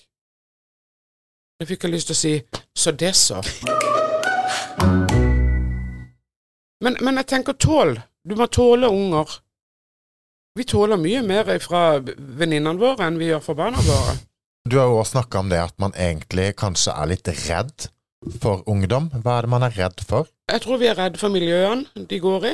Jeg 1.62 1.70
fikk 1.70 1.88
lyst 1.90 2.12
til 2.12 2.18
å 2.18 2.22
si 2.22 2.34
så 2.78 2.92
det, 2.92 3.14
så. 3.18 3.40
Men, 6.84 6.98
men 7.00 7.22
jeg 7.22 7.30
tenker 7.32 7.56
tål. 7.56 7.96
Du 8.28 8.36
må 8.40 8.48
tåle 8.52 8.90
unger. 8.92 9.40
Vi 10.58 10.66
tåler 10.70 11.00
mye 11.02 11.24
mer 11.26 11.50
fra 11.64 11.98
venninnene 12.04 12.78
våre 12.78 13.08
enn 13.08 13.18
vi 13.18 13.32
gjør 13.32 13.42
for 13.46 13.58
barna 13.58 13.82
våre. 13.88 14.18
Du 14.70 14.78
har 14.78 14.92
jo 14.92 15.00
også 15.00 15.18
snakka 15.18 15.42
om 15.42 15.50
det 15.52 15.60
at 15.60 15.74
man 15.82 15.96
egentlig 16.00 16.54
kanskje 16.60 16.94
er 16.94 17.10
litt 17.10 17.32
redd 17.48 17.88
for 18.44 18.62
ungdom. 18.70 19.10
Hva 19.24 19.40
er 19.40 19.48
det 19.48 19.52
man 19.52 19.66
er 19.66 19.74
redd 19.76 20.04
for? 20.08 20.30
Jeg 20.52 20.64
tror 20.64 20.80
vi 20.80 20.92
er 20.92 21.00
redd 21.00 21.18
for 21.20 21.34
miljøene 21.34 22.06
de 22.12 22.20
går 22.22 22.48
i. 22.52 22.54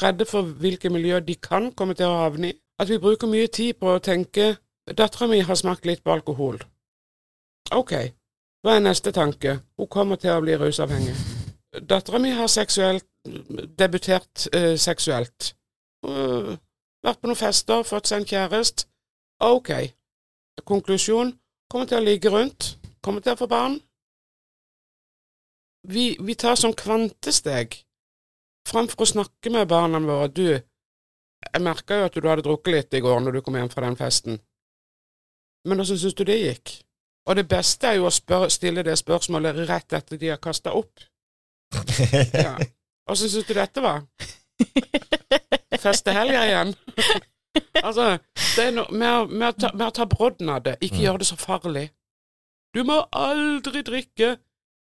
Redde 0.00 0.26
for 0.26 0.48
hvilke 0.62 0.90
miljø 0.90 1.20
de 1.22 1.36
kan 1.38 1.70
komme 1.78 1.94
til 1.98 2.08
å 2.08 2.24
havne 2.24 2.50
i. 2.50 2.56
At 2.78 2.88
vi 2.88 2.98
bruker 3.02 3.30
mye 3.30 3.48
tid 3.50 3.78
på 3.80 3.94
å 3.94 4.02
tenke 4.02 4.56
Dattera 4.88 5.26
mi 5.28 5.40
har 5.44 5.58
smakt 5.58 5.84
litt 5.84 6.00
på 6.04 6.12
alkohol. 6.14 6.62
Ok, 7.76 7.92
hva 8.64 8.76
er 8.76 8.84
neste 8.84 9.12
tanke? 9.12 9.58
Hun 9.76 9.90
kommer 9.92 10.16
til 10.16 10.32
å 10.32 10.40
bli 10.40 10.54
rusavhengig. 10.56 11.16
Dattera 11.84 12.20
mi 12.22 12.30
har 12.32 12.48
seksuelt 12.48 13.04
debutert 13.78 14.46
uh, 14.54 14.74
seksuelt. 14.80 15.52
Uh, 16.06 16.56
vært 17.04 17.20
på 17.20 17.28
noen 17.28 17.38
fester, 17.38 17.84
fått 17.84 18.08
seg 18.08 18.22
en 18.22 18.30
kjæreste. 18.30 18.88
Ok. 19.44 19.70
Konklusjon 20.66 21.34
kommer 21.70 21.86
til 21.86 22.00
å 22.00 22.06
ligge 22.06 22.32
rundt, 22.32 22.72
kommer 23.04 23.22
til 23.22 23.36
å 23.36 23.38
få 23.38 23.46
barn. 23.50 23.76
Vi, 25.88 26.16
vi 26.20 26.34
tar 26.34 26.58
sånn 26.58 26.74
kvantesteg 26.76 27.76
framfor 28.68 29.04
å 29.04 29.12
snakke 29.12 29.52
med 29.52 29.68
barna 29.70 30.00
våre. 30.02 30.32
Du, 30.34 30.48
jeg 31.52 31.64
merka 31.64 31.98
jo 31.98 32.08
at 32.08 32.16
du 32.16 32.28
hadde 32.28 32.44
drukket 32.46 32.74
litt 32.74 32.94
i 32.98 33.02
går 33.04 33.20
når 33.22 33.38
du 33.38 33.42
kom 33.44 33.56
hjem 33.58 33.70
fra 33.72 33.84
den 33.86 33.98
festen, 33.98 34.38
men 35.68 35.80
åssen 35.82 35.98
syns 36.00 36.16
du 36.16 36.24
det 36.26 36.38
gikk? 36.40 36.74
Og 37.28 37.36
det 37.36 37.44
beste 37.48 37.90
er 37.90 37.98
jo 37.98 38.08
å 38.08 38.14
spørre, 38.14 38.48
stille 38.50 38.84
det 38.86 38.96
spørsmålet 38.96 39.58
rett 39.68 39.92
etter 39.98 40.20
de 40.20 40.32
har 40.32 40.42
kasta 40.42 40.74
opp. 40.76 41.06
Ja. 42.32 42.56
Åssen 43.08 43.30
syns 43.32 43.46
du 43.48 43.54
dette 43.56 43.82
var? 43.84 44.04
Festehelga 45.82 46.44
igjen? 46.46 46.74
altså, 47.86 48.18
det 48.56 48.64
er 48.64 48.74
noe 48.76 48.92
med, 48.92 49.32
med, 49.32 49.48
å 49.48 49.56
ta, 49.56 49.70
med 49.74 49.86
å 49.88 49.94
ta 49.98 50.06
brodden 50.08 50.52
av 50.52 50.64
det. 50.64 50.76
Ikke 50.80 51.00
mm. 51.00 51.04
gjøre 51.04 51.22
det 51.22 51.28
så 51.28 51.38
farlig. 51.40 51.86
Du 52.76 52.82
må 52.88 53.00
aldri 53.16 53.82
drikke. 53.84 54.36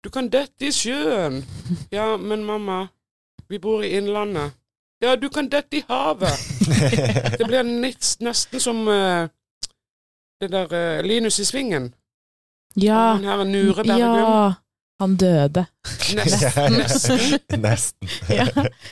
Du 0.05 0.11
kan 0.13 0.29
dette 0.33 0.69
i 0.69 0.73
sjøen. 0.73 1.41
Ja, 1.93 2.15
men 2.21 2.45
mamma, 2.45 2.87
vi 3.49 3.61
bor 3.61 3.85
i 3.85 3.95
Innlandet. 3.97 4.57
Ja, 5.05 5.17
du 5.17 5.29
kan 5.33 5.49
dette 5.53 5.81
i 5.81 5.85
havet. 5.89 6.54
det 7.39 7.47
blir 7.47 7.63
nesten 7.65 8.61
som 8.61 8.89
uh, 8.89 9.29
det 10.41 10.51
der 10.53 10.73
uh, 10.73 11.05
Linus 11.07 11.39
i 11.39 11.45
Svingen. 11.49 11.93
Ja. 12.75 13.15
Han 13.15 13.25
her 13.25 13.45
Nure 13.45 13.85
Bergum. 13.85 13.99
Ja. 13.99 14.55
Han 14.99 15.17
døde. 15.17 15.65
Nesten. 16.17 16.73
Nesten. 16.73 17.61
Nesten. 17.61 18.09
Ja. 18.29 18.47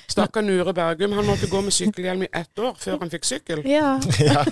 Stakkar 0.08 0.42
Nure 0.42 0.74
Bergum. 0.74 1.12
Han 1.12 1.26
måtte 1.26 1.46
gå 1.50 1.60
med 1.60 1.72
sykkelhjelm 1.72 2.22
i 2.22 2.28
ett 2.32 2.58
år 2.58 2.74
før 2.78 2.98
han 3.00 3.12
fikk 3.12 3.28
sykkel. 3.28 3.62
Ja. 3.68 3.94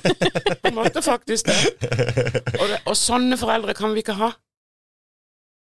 Han 0.64 0.74
måtte 0.74 1.02
faktisk 1.02 1.50
det. 1.50 1.56
Og, 2.60 2.68
det. 2.68 2.78
og, 2.84 2.94
sånne 2.96 3.38
foreldre 3.40 3.74
kan 3.74 3.94
vi 3.94 4.04
ikke 4.04 4.14
ha. 4.20 4.30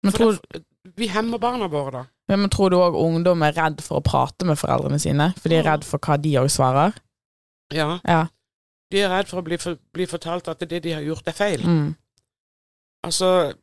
Men 0.03 0.15
tror, 0.15 0.39
det, 0.51 0.63
vi 0.97 1.07
hemmer 1.07 1.39
barna 1.39 1.69
våre 1.71 1.91
da. 1.93 2.03
Men 2.35 2.49
tror 2.51 2.71
du 2.71 2.77
òg 2.79 2.97
ungdom 2.97 3.43
er 3.45 3.55
redd 3.55 3.81
for 3.83 3.99
å 3.99 4.05
prate 4.05 4.47
med 4.47 4.59
foreldrene 4.59 4.99
sine? 4.99 5.31
For 5.39 5.51
de 5.51 5.59
er 5.59 5.67
redd 5.67 5.87
for 5.87 6.03
hva 6.03 6.17
de 6.19 6.35
òg 6.41 6.51
svarer? 6.51 6.95
Ja. 7.71 7.99
ja. 8.07 8.21
De 8.91 9.01
er 9.01 9.11
redd 9.11 9.29
for 9.31 9.41
å 9.41 9.45
bli, 9.45 9.57
for, 9.61 9.79
bli, 9.93 10.07
fortalt 10.09 10.49
at 10.51 10.63
det 10.69 10.81
de 10.83 10.95
har 10.97 11.03
gjort, 11.05 11.27
er 11.27 11.37
feil. 11.37 11.65
Mm. 11.67 11.91
Altså 13.07 13.53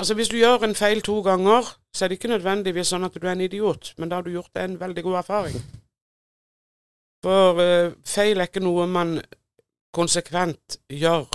Altså, 0.00 0.14
hvis 0.14 0.28
du 0.32 0.38
gjør 0.38 0.64
en 0.64 0.74
feil 0.74 1.02
to 1.04 1.20
ganger, 1.22 1.66
så 1.94 2.04
er 2.04 2.08
det 2.08 2.16
ikke 2.16 2.30
nødvendigvis 2.32 2.88
sånn 2.94 3.04
at 3.04 3.14
du 3.14 3.26
er 3.26 3.34
en 3.34 3.44
idiot, 3.44 3.92
men 4.00 4.08
da 4.08 4.18
har 4.18 4.24
du 4.24 4.32
gjort 4.32 4.56
en 4.58 4.78
veldig 4.80 5.02
god 5.04 5.18
erfaring. 5.20 5.58
For 7.22 7.60
uh, 7.60 7.92
feil 8.08 8.40
er 8.40 8.48
ikke 8.48 8.64
noe 8.64 8.86
man 8.90 9.18
konsekvent 9.94 10.78
gjør. 10.88 11.28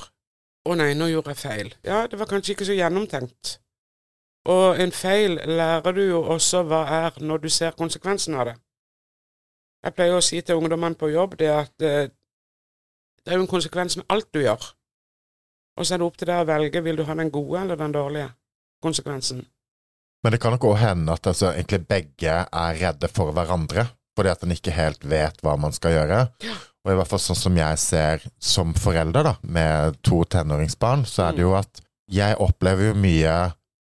'Å 0.67 0.76
nei, 0.76 0.89
nå 0.98 1.08
gjorde 1.13 1.36
jeg 1.36 1.43
feil.' 1.43 1.72
Ja, 1.86 2.08
det 2.12 2.20
var 2.20 2.28
kanskje 2.28 2.56
ikke 2.56 2.67
så 2.67 2.76
gjennomtenkt. 2.76 3.60
Og 4.52 4.82
en 4.82 4.91
feil 4.91 5.38
lærer 5.46 5.96
du 5.96 6.02
jo 6.02 6.24
også 6.24 6.63
hva 6.67 6.82
er 6.98 7.22
når 7.22 7.46
du 7.46 7.50
ser 7.54 7.78
konsekvensen 7.78 8.36
av 8.36 8.50
det. 8.50 8.56
Jeg 9.88 9.95
pleier 9.95 10.17
å 10.17 10.23
si 10.23 10.41
til 10.43 10.60
ungdommene 10.60 11.00
på 11.00 11.08
jobb 11.13 11.38
det 11.39 11.52
at 11.54 11.86
uh, 11.86 12.10
det 13.23 13.32
er 13.32 13.39
jo 13.39 13.45
en 13.45 13.52
konsekvens 13.52 13.95
med 14.00 14.08
alt 14.12 14.28
du 14.36 14.41
gjør. 14.43 14.65
Og 15.78 15.86
så 15.86 15.95
er 15.95 16.02
det 16.02 16.08
opp 16.08 16.17
til 16.19 16.28
deg 16.28 16.41
å 16.41 16.47
velge 16.50 16.82
vil 16.84 17.00
du 17.00 17.06
ha 17.08 17.15
den 17.15 17.32
gode 17.32 17.62
eller 17.62 17.80
den 17.80 17.93
dårlige 17.95 18.32
konsekvensen. 18.84 19.45
Men 20.23 20.34
det 20.34 20.39
kan 20.43 20.56
nok 20.56 20.65
òg 20.67 20.80
hende 20.82 21.13
at 21.13 21.30
altså, 21.30 21.52
egentlig 21.54 21.86
begge 21.88 22.39
er 22.43 22.80
redde 22.82 23.10
for 23.13 23.32
hverandre, 23.36 23.86
fordi 24.17 24.32
at 24.34 24.43
en 24.43 24.56
ikke 24.56 24.73
helt 24.76 25.06
vet 25.08 25.43
hva 25.45 25.54
man 25.62 25.76
skal 25.76 25.93
gjøre. 25.93 26.23
Ja. 26.43 26.56
Og 26.84 26.93
i 26.93 26.97
hvert 26.97 27.12
fall 27.12 27.21
sånn 27.21 27.39
som 27.39 27.60
jeg 27.60 27.80
ser 27.84 28.26
som 28.39 28.73
forelder 28.76 29.28
da, 29.28 29.36
med 29.43 30.00
to 30.08 30.23
tenåringsbarn, 30.28 31.06
så 31.08 31.28
er 31.28 31.38
det 31.38 31.45
jo 31.45 31.54
mm. 31.54 31.60
at 31.62 31.84
jeg 32.17 32.39
opplever 32.43 32.89
jo 32.89 32.97
mye 32.97 33.36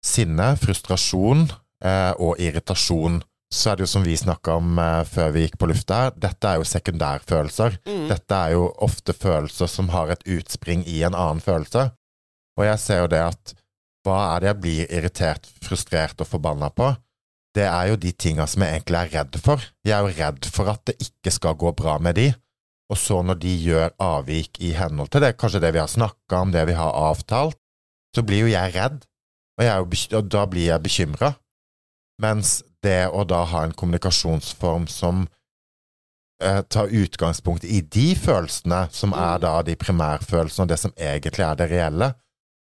sinne, 0.06 0.52
frustrasjon 0.62 1.46
eh, 1.86 2.14
og 2.18 2.42
irritasjon. 2.42 3.22
Så 3.56 3.72
er 3.72 3.78
det 3.80 3.86
jo 3.86 3.92
som 3.94 4.04
vi 4.04 4.18
snakka 4.20 4.58
om 4.60 4.80
eh, 4.82 5.02
før 5.08 5.30
vi 5.36 5.46
gikk 5.46 5.60
på 5.62 5.70
lufta 5.72 6.00
her, 6.06 6.16
dette 6.20 6.50
er 6.50 6.60
jo 6.60 6.68
sekundærfølelser. 6.68 7.78
Mm. 7.88 8.08
Dette 8.12 8.40
er 8.40 8.56
jo 8.58 8.66
ofte 8.84 9.16
følelser 9.16 9.72
som 9.72 9.92
har 9.94 10.12
et 10.12 10.26
utspring 10.36 10.84
i 10.92 11.02
en 11.08 11.16
annen 11.16 11.44
følelse. 11.44 11.88
Og 12.60 12.68
jeg 12.68 12.82
ser 12.84 13.04
jo 13.04 13.12
det 13.12 13.24
at 13.24 13.56
hva 14.06 14.20
er 14.36 14.44
det 14.44 14.52
jeg 14.52 14.62
blir 14.64 14.94
irritert, 15.00 15.48
frustrert 15.64 16.20
og 16.22 16.30
forbanna 16.30 16.70
på? 16.70 16.92
Det 17.56 17.64
er 17.64 17.94
jo 17.94 18.00
de 18.00 18.12
tinga 18.12 18.46
som 18.52 18.66
jeg 18.66 18.76
egentlig 18.76 19.00
er 19.00 19.14
redd 19.14 19.38
for. 19.42 19.64
Jeg 19.88 19.96
er 19.96 20.04
jo 20.04 20.18
redd 20.20 20.50
for 20.52 20.72
at 20.74 20.84
det 20.90 20.98
ikke 21.08 21.32
skal 21.34 21.56
gå 21.60 21.72
bra 21.80 21.96
med 22.04 22.20
de. 22.20 22.28
Og 22.92 23.00
så 23.02 23.22
når 23.26 23.40
de 23.42 23.54
gjør 23.64 23.96
avvik 24.04 24.60
i 24.62 24.76
henhold 24.78 25.10
til 25.14 25.24
det, 25.24 25.38
kanskje 25.40 25.64
det 25.64 25.72
vi 25.74 25.82
har 25.82 25.90
snakka 25.90 26.44
om, 26.44 26.52
det 26.54 26.68
vi 26.70 26.76
har 26.78 26.94
avtalt, 27.08 27.58
så 28.14 28.24
blir 28.24 28.46
jo 28.46 28.52
jeg 28.52 28.76
redd, 28.76 29.02
og, 29.58 29.64
jeg 29.66 30.12
og 30.20 30.30
da 30.32 30.44
blir 30.52 30.70
jeg 30.70 30.84
bekymra. 30.84 31.32
Mens 32.22 32.62
det 32.86 33.08
å 33.10 33.24
da 33.28 33.44
ha 33.50 33.64
en 33.66 33.74
kommunikasjonsform 33.76 34.88
som 34.88 35.26
eh, 36.44 36.62
tar 36.62 36.94
utgangspunkt 36.94 37.66
i 37.66 37.82
de 37.82 38.14
følelsene, 38.16 38.86
som 38.92 39.16
er 39.18 39.42
da 39.44 39.58
de 39.66 39.76
primærfølelsene, 39.80 40.66
og 40.66 40.72
det 40.72 40.80
som 40.80 40.96
egentlig 40.96 41.46
er 41.46 41.60
det 41.60 41.70
reelle, 41.72 42.14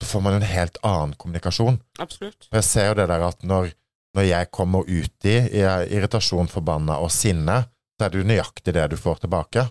så 0.01 0.13
får 0.13 0.25
man 0.25 0.39
en 0.39 0.49
helt 0.49 0.79
annen 0.87 1.17
kommunikasjon. 1.21 1.81
Absolutt. 1.99 2.49
Og 2.51 2.61
jeg 2.61 2.69
ser 2.69 2.91
jo 2.91 2.97
det 3.01 3.09
der 3.11 3.27
at 3.27 3.43
når, 3.45 3.73
når 4.17 4.29
jeg 4.31 4.51
kommer 4.55 4.87
ut 4.89 5.29
i, 5.29 5.37
i 5.61 5.65
irritasjon, 5.97 6.49
forbanna 6.49 7.01
og 7.03 7.13
sinne, 7.13 7.63
så 7.99 8.07
er 8.07 8.13
det 8.13 8.23
jo 8.23 8.31
nøyaktig 8.31 8.75
det 8.77 8.87
du 8.93 8.97
får 8.97 9.25
tilbake. 9.25 9.67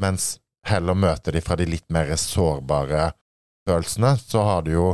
Mens 0.00 0.38
heller 0.68 0.96
møter 0.96 1.34
de 1.34 1.42
fra 1.44 1.56
de 1.58 1.66
litt 1.68 1.86
mer 1.92 2.14
sårbare 2.16 3.10
følelsene, 3.68 4.14
så 4.20 4.44
har 4.46 4.64
du 4.64 4.72
jo 4.72 4.88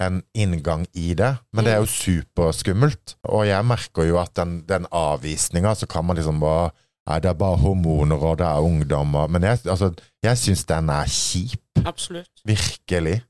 en 0.00 0.22
inngang 0.34 0.86
i 0.96 1.14
det, 1.14 1.34
men 1.52 1.64
det 1.64 1.72
er 1.72 1.80
jo 1.82 1.88
mm. 1.88 1.94
superskummelt. 1.94 3.16
Og 3.28 3.46
jeg 3.48 3.66
merker 3.66 4.08
jo 4.08 4.20
at 4.20 4.32
den, 4.36 4.60
den 4.68 4.86
avvisninga, 4.92 5.74
så 5.74 5.86
kan 5.90 6.04
man 6.04 6.16
liksom 6.20 6.40
bare 6.40 6.70
Nei, 7.08 7.16
det 7.24 7.30
er 7.30 7.38
bare 7.40 7.56
hormoner, 7.56 8.20
og 8.22 8.38
det 8.38 8.44
er 8.46 8.60
ungdommer 8.60 9.26
Men 9.26 9.42
jeg, 9.42 9.58
altså, 9.72 9.88
jeg 10.22 10.38
syns 10.38 10.64
den 10.68 10.90
er 10.92 11.08
kjip. 11.08 11.80
Absolutt. 11.86 12.42
Virkelig. 12.44 13.22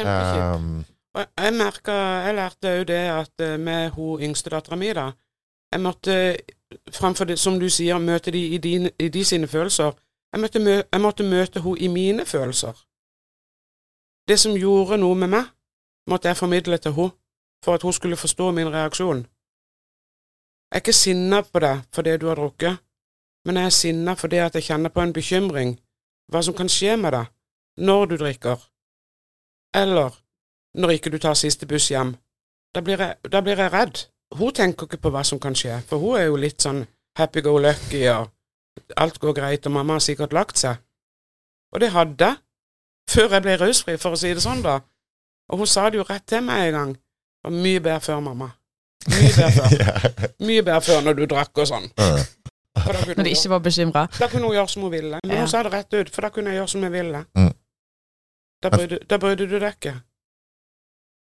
Um, 0.00 0.84
jeg 1.14 1.52
merka 1.54 1.92
Jeg 2.24 2.34
lærte 2.34 2.72
òg 2.80 2.86
det 2.88 3.02
at 3.12 3.44
eh, 3.44 3.58
med 3.60 3.90
hun 3.94 4.22
yngste 4.24 4.50
dattera 4.50 4.76
mi, 4.76 4.88
da 4.96 5.10
Jeg 5.72 5.80
måtte, 5.84 6.36
framfor 6.90 7.24
det, 7.24 7.38
som 7.38 7.60
du 7.60 7.68
sier, 7.70 7.98
møte 7.98 8.30
de 8.30 8.40
i, 8.54 8.58
din, 8.58 8.88
i 8.98 9.08
de 9.08 9.24
sine 9.24 9.46
følelser. 9.46 9.92
Jeg, 10.32 10.40
måtte 10.40 10.58
mø, 10.58 10.80
jeg 10.92 11.00
måtte 11.00 11.24
møte 11.26 11.60
hun 11.60 11.78
i 11.78 11.88
mine 11.88 12.24
følelser. 12.26 12.72
Det 14.28 14.38
som 14.40 14.54
gjorde 14.54 14.98
noe 15.02 15.14
med 15.18 15.32
meg, 15.34 15.50
måtte 16.10 16.28
jeg 16.28 16.36
formidle 16.36 16.78
til 16.78 16.92
hun 16.92 17.12
for 17.64 17.74
at 17.74 17.82
hun 17.82 17.92
skulle 17.92 18.16
forstå 18.16 18.50
min 18.50 18.72
reaksjon. 18.72 19.26
Jeg 20.70 20.76
er 20.76 20.82
ikke 20.82 20.92
sinna 20.92 21.40
på 21.42 21.60
deg 21.64 21.84
fordi 21.94 22.16
du 22.16 22.26
har 22.28 22.40
drukket, 22.40 22.76
men 23.44 23.56
jeg 23.56 23.64
er 23.64 23.76
sinna 23.78 24.14
fordi 24.14 24.36
at 24.36 24.54
jeg 24.54 24.66
kjenner 24.68 24.92
på 24.92 25.00
en 25.00 25.12
bekymring, 25.12 25.78
hva 26.28 26.42
som 26.42 26.54
kan 26.54 26.68
skje 26.68 26.96
med 26.96 27.12
deg 27.12 27.30
når 27.76 28.06
du 28.06 28.16
drikker, 28.16 28.58
eller 29.74 30.20
når 30.74 30.96
ikke 30.96 31.10
du 31.10 31.18
tar 31.18 31.34
siste 31.38 31.66
buss 31.66 31.88
hjem. 31.90 32.16
Da 32.74 32.80
blir 32.80 33.00
jeg, 33.00 33.16
da 33.30 33.40
blir 33.40 33.58
jeg 33.58 33.72
redd. 33.72 34.06
Hun 34.34 34.54
tenker 34.54 34.88
ikke 34.88 35.02
på 35.04 35.10
hva 35.14 35.22
som 35.24 35.38
kan 35.40 35.54
skje, 35.54 35.78
for 35.88 36.02
hun 36.02 36.18
er 36.18 36.26
jo 36.26 36.40
litt 36.40 36.62
sånn 36.62 36.82
happy 37.18 37.42
go 37.46 37.58
lucky 37.58 38.02
og 38.10 38.30
alt 38.98 39.20
går 39.22 39.36
greit, 39.36 39.66
og 39.66 39.72
mamma 39.72 39.98
har 39.98 40.02
sikkert 40.02 40.34
lagt 40.34 40.58
seg. 40.58 40.80
Og 41.72 41.80
det 41.80 41.92
hadde 41.94 42.24
jeg, 42.24 42.40
før 43.10 43.36
jeg 43.36 43.44
ble 43.44 43.56
rusfri, 43.60 43.96
for 44.00 44.16
å 44.16 44.18
si 44.18 44.32
det 44.34 44.42
sånn, 44.42 44.62
da. 44.64 44.80
Og 45.52 45.58
hun 45.60 45.66
sa 45.68 45.88
det 45.90 45.98
jo 46.00 46.06
rett 46.08 46.24
til 46.26 46.42
meg 46.46 46.68
en 46.70 46.76
gang. 46.78 46.92
Det 46.94 47.50
var 47.50 47.56
mye 47.66 47.80
bedre 47.84 48.00
før, 48.00 48.20
mamma. 48.24 48.48
Mye 49.12 49.32
bedre 49.36 49.50
før. 49.52 50.30
Mye 50.48 50.62
bedre 50.64 50.80
før 50.86 51.02
når 51.04 51.18
du 51.18 51.24
drakk 51.28 51.60
og 51.60 51.68
sånn. 51.68 51.90
Når 52.84 53.22
de 53.22 53.30
ikke 53.34 53.50
var 53.52 53.60
bekymra. 53.64 54.06
da 54.18 54.28
kunne 54.32 54.48
hun 54.48 54.56
gjøre 54.56 54.68
som 54.72 54.82
hun 54.86 54.92
ville. 54.92 55.20
Men 55.24 55.34
Ja. 55.36 55.42
hun 55.44 55.48
sa 55.52 55.62
det 55.62 55.72
rett 55.72 55.94
ut, 55.94 56.10
for 56.14 56.22
da 56.26 56.30
kunne 56.34 56.50
jeg 56.50 56.58
gjøre 56.62 56.72
som 56.72 56.82
jeg 56.82 56.92
ville. 56.92 57.24
Mm. 57.36 57.52
Da 58.64 58.70
brydde, 58.72 58.98
da 59.10 59.18
brydde 59.20 59.46
du 59.50 59.58
deg 59.60 59.76
ikke. 59.76 59.94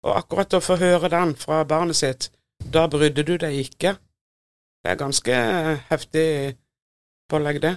Og 0.05 0.17
akkurat 0.21 0.55
å 0.55 0.61
få 0.63 0.77
høre 0.79 1.09
den 1.11 1.35
fra 1.41 1.63
barnet 1.65 1.97
sitt, 1.97 2.31
da 2.73 2.87
brydde 2.89 3.25
du 3.27 3.37
deg 3.41 3.59
ikke. 3.65 3.97
Det 4.85 4.93
er 4.93 5.01
ganske 5.01 5.35
heftig 5.91 6.27
pålegg, 7.33 7.61
det. 7.65 7.75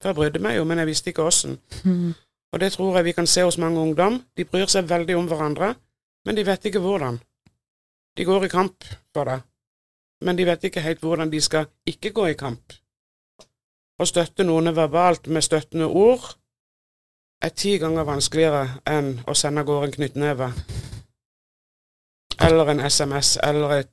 For 0.00 0.08
jeg 0.12 0.16
brydde 0.16 0.42
meg 0.42 0.56
jo, 0.56 0.64
men 0.64 0.78
jeg 0.78 0.86
visste 0.88 1.10
ikke 1.12 1.26
åssen. 1.28 1.58
Og 2.52 2.60
det 2.60 2.72
tror 2.72 2.96
jeg 2.96 3.04
vi 3.04 3.12
kan 3.16 3.26
se 3.26 3.42
hos 3.42 3.58
mange 3.58 3.80
ungdom. 3.80 4.20
De 4.36 4.44
bryr 4.44 4.68
seg 4.68 4.88
veldig 4.88 5.16
om 5.16 5.28
hverandre, 5.30 5.74
men 6.26 6.36
de 6.36 6.44
vet 6.46 6.68
ikke 6.68 6.82
hvordan. 6.84 7.18
De 8.16 8.24
går 8.28 8.44
i 8.44 8.52
kamp 8.52 8.84
for 9.14 9.24
det, 9.24 9.40
men 10.20 10.36
de 10.36 10.46
vet 10.46 10.64
ikke 10.68 10.84
helt 10.84 11.00
hvordan 11.00 11.32
de 11.32 11.40
skal 11.40 11.70
ikke 11.88 12.12
gå 12.12 12.26
i 12.32 12.38
kamp. 12.38 12.76
Å 13.98 14.04
støtte 14.08 14.44
noen 14.44 14.72
verbalt 14.76 15.28
med 15.32 15.44
støttende 15.44 15.86
ord 15.86 16.34
er 17.42 17.54
ti 17.56 17.76
ganger 17.80 18.06
vanskeligere 18.06 18.82
enn 18.88 19.14
å 19.26 19.34
sende 19.34 19.62
av 19.62 19.68
gårde 19.68 19.88
en 19.88 19.96
knyttneve. 19.96 20.52
Eller 22.42 22.72
en 22.72 22.84
SMS, 22.84 23.36
eller 23.42 23.76
et 23.80 23.92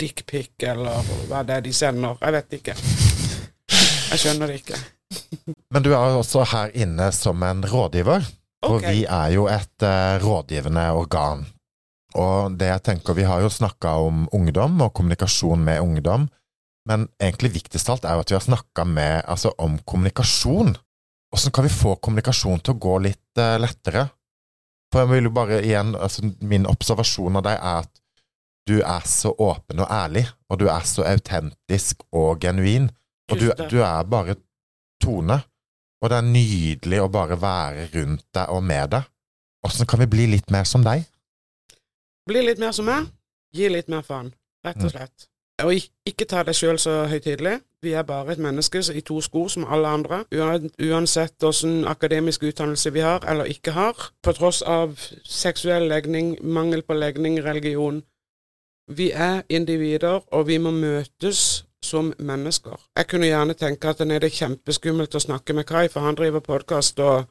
dickpic, 0.00 0.54
eller 0.68 1.12
hva 1.28 1.42
det 1.46 1.58
er 1.58 1.66
de 1.66 1.72
sender. 1.74 2.18
Jeg 2.20 2.36
vet 2.38 2.58
ikke. 2.58 2.76
Jeg 4.12 4.20
skjønner 4.20 4.50
det 4.50 4.60
ikke. 4.62 4.80
Men 5.72 5.84
du 5.84 5.90
er 5.92 6.18
også 6.18 6.44
her 6.52 6.72
inne 6.74 7.08
som 7.14 7.42
en 7.46 7.64
rådgiver. 7.66 8.26
For 8.62 8.78
okay. 8.78 8.94
vi 8.94 9.02
er 9.10 9.32
jo 9.34 9.48
et 9.50 9.84
uh, 9.86 10.22
rådgivende 10.22 10.84
organ. 10.94 11.44
Og 12.18 12.54
det 12.60 12.68
jeg 12.68 12.84
tenker, 12.86 13.16
vi 13.16 13.26
har 13.26 13.42
jo 13.42 13.50
snakka 13.50 13.96
om 14.04 14.26
ungdom 14.36 14.80
og 14.84 14.92
kommunikasjon 14.94 15.64
med 15.64 15.80
ungdom. 15.82 16.28
Men 16.88 17.06
egentlig 17.20 17.54
viktigst 17.56 17.88
av 17.88 17.96
alt 17.96 18.06
er 18.06 18.16
jo 18.16 18.24
at 18.24 18.32
vi 18.32 18.36
har 18.36 18.46
snakka 18.46 18.86
altså, 19.24 19.52
om 19.58 19.78
kommunikasjon. 19.78 20.76
Åssen 21.34 21.54
kan 21.54 21.64
vi 21.64 21.72
få 21.72 21.96
kommunikasjon 21.96 22.60
til 22.60 22.74
å 22.74 22.82
gå 22.82 22.98
litt 23.08 23.40
uh, 23.40 23.58
lettere? 23.58 24.08
For 24.92 25.02
jeg 25.02 25.12
vil 25.14 25.30
jo 25.30 25.34
bare 25.34 25.62
igjen, 25.64 25.94
altså 25.96 26.28
Min 26.44 26.68
observasjon 26.68 27.38
av 27.40 27.46
deg 27.46 27.56
er 27.56 27.82
at 27.86 28.02
du 28.68 28.76
er 28.78 29.06
så 29.08 29.32
åpen 29.42 29.80
og 29.82 29.90
ærlig, 29.90 30.28
og 30.46 30.60
du 30.60 30.68
er 30.70 30.84
så 30.86 31.02
autentisk 31.08 32.04
og 32.14 32.44
genuin. 32.44 32.90
Og 33.32 33.40
du, 33.40 33.48
du 33.72 33.80
er 33.82 34.04
bare 34.06 34.36
Tone. 35.02 35.40
Og 36.02 36.10
det 36.10 36.18
er 36.18 36.26
nydelig 36.26 37.02
å 37.02 37.10
bare 37.14 37.36
være 37.38 37.88
rundt 37.94 38.24
deg 38.34 38.50
og 38.54 38.62
med 38.66 38.94
deg. 38.96 39.10
Åssen 39.66 39.86
kan 39.86 40.00
vi 40.02 40.08
bli 40.10 40.26
litt 40.32 40.50
mer 40.50 40.64
som 40.66 40.82
deg? 40.82 41.04
Bli 42.26 42.42
litt 42.42 42.58
mer 42.62 42.72
som 42.74 42.88
meg. 42.90 43.06
Gi 43.54 43.68
litt 43.70 43.90
mer 43.92 44.02
faen, 44.06 44.32
rett 44.64 44.76
Mm. 44.80 44.84
og 44.86 44.90
slett. 44.90 45.28
Og 45.62 45.72
ikke 46.08 46.26
ta 46.26 46.42
deg 46.42 46.54
sjøl 46.54 46.78
så 46.80 47.06
høytidelig. 47.06 47.60
Vi 47.82 47.92
er 47.92 48.02
bare 48.02 48.32
et 48.32 48.38
menneske 48.38 48.78
i 48.94 49.00
to 49.00 49.20
sko 49.20 49.48
som 49.48 49.64
alle 49.64 49.88
andre. 49.88 50.24
Uansett 50.32 51.42
åssen 51.42 51.84
akademisk 51.86 52.42
utdannelse 52.42 52.92
vi 52.92 53.00
har 53.00 53.20
eller 53.28 53.44
ikke 53.44 53.72
har. 53.72 53.94
På 54.22 54.32
tross 54.32 54.62
av 54.62 54.96
seksuell 55.24 55.88
legning, 55.88 56.36
mangel 56.42 56.82
på 56.82 56.94
legning, 56.94 57.38
religion. 57.44 58.02
Vi 58.88 59.10
er 59.12 59.42
individer, 59.48 60.22
og 60.32 60.46
vi 60.46 60.58
må 60.58 60.70
møtes 60.70 61.64
som 61.82 62.12
mennesker. 62.18 62.78
Jeg 62.96 63.06
kunne 63.10 63.26
gjerne 63.26 63.54
tenke 63.58 63.90
at 63.90 63.98
det 63.98 64.18
er 64.22 64.28
kjempeskummelt 64.28 65.14
å 65.14 65.22
snakke 65.22 65.54
med 65.56 65.66
Kai, 65.66 65.88
for 65.88 66.06
han 66.06 66.16
driver 66.18 66.40
podkast 66.40 67.00
og 67.02 67.26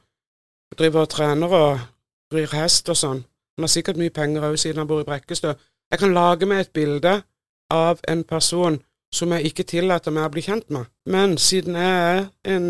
driver 0.78 1.06
og 1.06 1.12
trener 1.12 1.56
og 1.56 1.80
rir 2.34 2.52
hest 2.56 2.88
og 2.88 2.96
sånn. 2.96 3.24
Han 3.56 3.66
har 3.66 3.72
sikkert 3.72 4.00
mye 4.00 4.12
penger 4.14 4.48
òg, 4.48 4.56
siden 4.60 4.82
han 4.82 4.88
bor 4.88 5.02
i 5.02 5.08
Brekkestø. 5.08 5.54
Jeg 5.92 6.00
kan 6.00 6.14
lage 6.16 6.48
meg 6.48 6.64
et 6.64 6.72
bilde 6.72 7.18
av 7.72 8.00
en 8.08 8.24
person 8.24 8.80
som 9.12 9.32
jeg 9.32 9.50
ikke 9.50 9.68
tillater 9.68 10.12
meg 10.14 10.28
å 10.28 10.32
bli 10.32 10.44
kjent 10.44 10.70
med. 10.72 10.88
Men 11.04 11.36
siden 11.36 11.76
jeg 11.76 11.96
er 12.12 12.54
en 12.54 12.68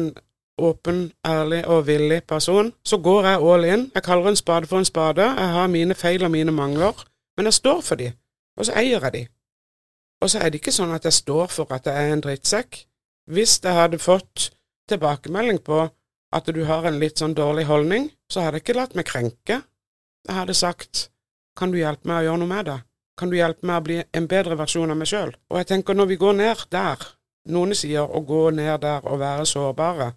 åpen, 0.63 1.13
ærlig 1.27 1.63
og 1.67 1.87
villig 1.87 2.23
person, 2.29 2.73
så 2.85 2.99
går 2.99 3.29
jeg 3.31 3.43
all 3.53 3.65
in. 3.65 3.85
Jeg 3.95 4.03
kaller 4.03 4.29
en 4.29 4.37
spade 4.37 4.67
for 4.67 4.79
en 4.79 4.89
spade. 4.89 5.23
Jeg 5.23 5.55
har 5.57 5.71
mine 5.71 5.95
feil 5.95 6.25
og 6.25 6.31
mine 6.31 6.53
mangler, 6.53 7.07
men 7.37 7.47
jeg 7.47 7.55
står 7.55 7.81
for 7.81 7.95
de, 7.95 8.13
og 8.59 8.67
så 8.67 8.75
eier 8.77 8.99
jeg 8.99 9.13
de. 9.13 9.23
Og 10.23 10.31
så 10.31 10.39
er 10.39 10.53
det 10.53 10.61
ikke 10.61 10.75
sånn 10.75 10.95
at 10.95 11.07
jeg 11.09 11.19
står 11.19 11.51
for 11.51 11.75
at 11.75 11.89
jeg 11.89 11.99
er 11.99 12.15
en 12.15 12.23
drittsekk. 12.23 12.85
Hvis 13.33 13.59
jeg 13.63 13.75
hadde 13.75 13.99
fått 14.03 14.53
tilbakemelding 14.91 15.59
på 15.67 15.89
at 16.33 16.51
du 16.55 16.63
har 16.69 16.87
en 16.87 17.01
litt 17.03 17.21
sånn 17.21 17.35
dårlig 17.37 17.67
holdning, 17.69 18.09
så 18.31 18.45
hadde 18.45 18.61
jeg 18.61 18.67
ikke 18.67 18.79
latt 18.79 18.95
meg 18.99 19.09
krenke. 19.09 19.59
Jeg 20.29 20.37
hadde 20.37 20.55
sagt 20.55 21.09
kan 21.59 21.73
du 21.73 21.77
hjelpe 21.81 22.09
meg 22.09 22.23
å 22.23 22.27
gjøre 22.29 22.41
noe 22.41 22.53
med 22.53 22.69
det? 22.71 22.79
Kan 23.19 23.33
du 23.33 23.37
hjelpe 23.37 23.67
meg 23.69 23.83
å 23.83 23.87
bli 23.89 23.99
en 24.17 24.29
bedre 24.31 24.57
versjon 24.57 24.95
av 24.95 24.97
meg 24.97 25.11
sjøl? 25.11 25.35
Og 25.51 25.59
jeg 25.61 25.69
tenker 25.69 25.99
når 25.99 26.09
vi 26.13 26.21
går 26.23 26.39
ned 26.39 26.63
der, 26.73 27.03
noen 27.53 27.77
sier 27.77 28.07
å 28.07 28.23
gå 28.25 28.47
ned 28.57 28.81
der 28.87 29.05
og 29.05 29.21
være 29.21 29.45
sårbare, 29.49 30.13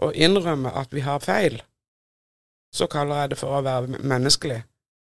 og 0.00 0.16
innrømme 0.16 0.70
at 0.78 0.94
vi 0.94 1.02
har 1.04 1.20
feil, 1.24 1.58
så 2.72 2.86
kaller 2.86 3.24
jeg 3.24 3.32
det 3.32 3.40
for 3.40 3.56
å 3.56 3.64
være 3.66 3.98
menneskelig. 3.98 4.60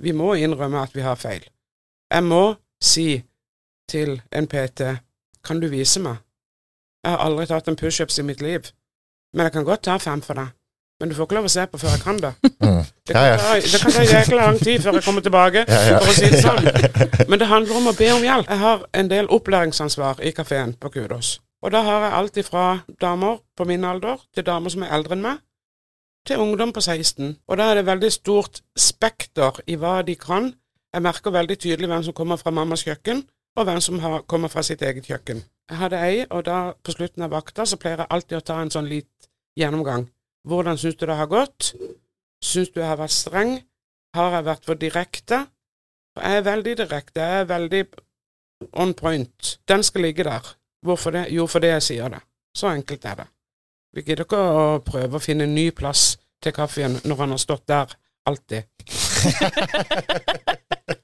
Vi 0.04 0.14
må 0.14 0.36
innrømme 0.38 0.84
at 0.84 0.94
vi 0.96 1.02
har 1.02 1.18
feil. 1.18 1.42
Jeg 2.14 2.24
må 2.24 2.44
si 2.80 3.24
til 3.90 4.22
en 4.32 4.48
PT 4.48 4.82
kan 5.48 5.60
du 5.64 5.68
vise 5.72 6.00
meg? 6.04 6.18
Jeg 7.06 7.14
har 7.16 7.24
aldri 7.24 7.46
tatt 7.48 7.68
en 7.72 7.78
pushups 7.80 8.20
i 8.20 8.26
mitt 8.28 8.42
liv, 8.44 8.68
men 9.34 9.46
jeg 9.48 9.54
kan 9.56 9.64
godt 9.68 9.86
ta 9.88 9.98
fem 10.02 10.22
for 10.22 10.34
deg. 10.40 10.54
Men 11.00 11.10
du 11.12 11.14
får 11.16 11.28
ikke 11.28 11.36
lov 11.38 11.46
å 11.46 11.52
se 11.54 11.64
på 11.70 11.78
før 11.78 11.92
jeg 11.94 12.02
kan 12.02 12.18
det. 12.24 12.32
Mm. 12.58 12.80
Det 13.06 13.14
Ja, 13.14 13.20
kan, 13.20 13.26
ja. 13.28 13.38
ta, 13.38 13.56
det 13.62 13.82
kan 13.84 13.92
ta 13.94 14.04
jækla 14.10 14.38
lang 14.42 14.56
tid 14.60 14.82
før 14.82 14.96
jeg 14.98 15.04
kommer 15.06 15.22
tilbake, 15.22 15.66
Ja, 15.70 15.82
ja. 15.92 16.00
for 16.02 16.10
å 16.10 16.16
si 16.18 16.30
det 16.34 16.40
sånn. 16.42 16.70
Men 17.30 17.40
det 17.40 17.48
handler 17.52 17.78
om 17.78 17.90
å 17.92 17.94
be 18.00 18.08
om 18.16 18.26
hjelp. 18.26 18.50
Jeg 18.50 18.62
har 18.64 18.86
en 18.98 19.12
del 19.12 19.30
opplæringsansvar 19.38 20.24
i 20.26 20.32
kafeen 20.34 20.74
på 20.82 20.90
Kudos. 20.96 21.36
Og 21.62 21.72
da 21.74 21.84
har 21.86 22.02
jeg 22.08 22.16
alt 22.18 22.38
ifra 22.42 22.64
damer 23.02 23.38
på 23.58 23.66
min 23.70 23.86
alder 23.86 24.18
til 24.34 24.46
damer 24.50 24.74
som 24.74 24.84
er 24.88 24.96
eldre 24.98 25.14
enn 25.20 25.22
meg, 25.28 25.38
til 26.28 26.42
ungdom 26.44 26.74
på 26.74 26.82
16. 26.82 27.38
Og 27.48 27.58
da 27.62 27.70
er 27.72 27.80
det 27.80 27.86
veldig 27.88 28.12
stort 28.18 28.64
spekter 28.78 29.62
i 29.70 29.78
hva 29.80 30.00
de 30.06 30.16
kan. 30.20 30.50
Jeg 30.94 31.06
merker 31.06 31.32
veldig 31.38 31.60
tydelig 31.62 31.88
hvem 31.94 32.04
som 32.10 32.14
kommer 32.18 32.42
fra 32.42 32.52
mammas 32.52 32.84
kjøkken, 32.90 33.22
og 33.58 33.66
hvem 33.66 33.82
som 33.82 34.00
har, 34.00 34.22
kommer 34.30 34.52
fra 34.54 34.62
sitt 34.64 34.82
eget 34.86 35.08
kjøkken. 35.10 35.42
Jeg 35.70 35.80
hadde 35.82 36.02
ei, 36.06 36.26
og 36.30 36.46
da 36.46 36.58
på 36.84 36.94
slutten 36.94 37.26
av 37.26 37.34
vakta 37.34 37.66
så 37.66 37.80
pleier 37.82 38.04
jeg 38.04 38.12
alltid 38.14 38.38
å 38.38 38.46
ta 38.46 38.60
en 38.62 38.72
sånn 38.72 38.90
litt 38.90 39.30
gjennomgang. 39.58 40.06
Hvordan 40.48 40.78
syns 40.80 40.96
du 41.00 41.08
det 41.10 41.18
har 41.18 41.30
gått? 41.32 41.74
Syns 42.44 42.70
du 42.72 42.80
jeg 42.80 42.88
har 42.88 43.02
vært 43.02 43.16
streng? 43.16 43.58
Har 44.16 44.32
jeg 44.38 44.48
vært 44.48 44.68
for 44.70 44.76
direkte? 44.80 45.38
Jeg 46.18 46.40
er 46.40 46.46
veldig 46.46 46.76
direkte, 46.84 47.22
jeg 47.22 47.42
er 47.42 47.50
veldig 47.50 47.82
on 48.82 48.94
point. 48.98 49.58
Den 49.70 49.84
skal 49.84 50.02
ligge 50.06 50.24
der. 50.26 50.46
Hvorfor 50.86 51.12
det? 51.14 51.28
Jo, 51.34 51.48
fordi 51.50 51.68
jeg 51.74 51.84
sier 51.84 52.08
det. 52.14 52.22
Så 52.58 52.70
enkelt 52.70 53.06
er 53.06 53.16
det. 53.24 53.28
Vi 53.94 54.02
gidder 54.06 54.26
ikke 54.28 54.38
å 54.38 54.80
prøve 54.86 55.18
å 55.18 55.24
finne 55.24 55.44
en 55.48 55.56
ny 55.58 55.72
plass 55.76 56.18
til 56.44 56.54
kaffen 56.54 57.00
når 57.06 57.16
han 57.24 57.34
har 57.34 57.42
stått 57.42 57.66
der 57.70 57.88
alltid. 58.30 58.62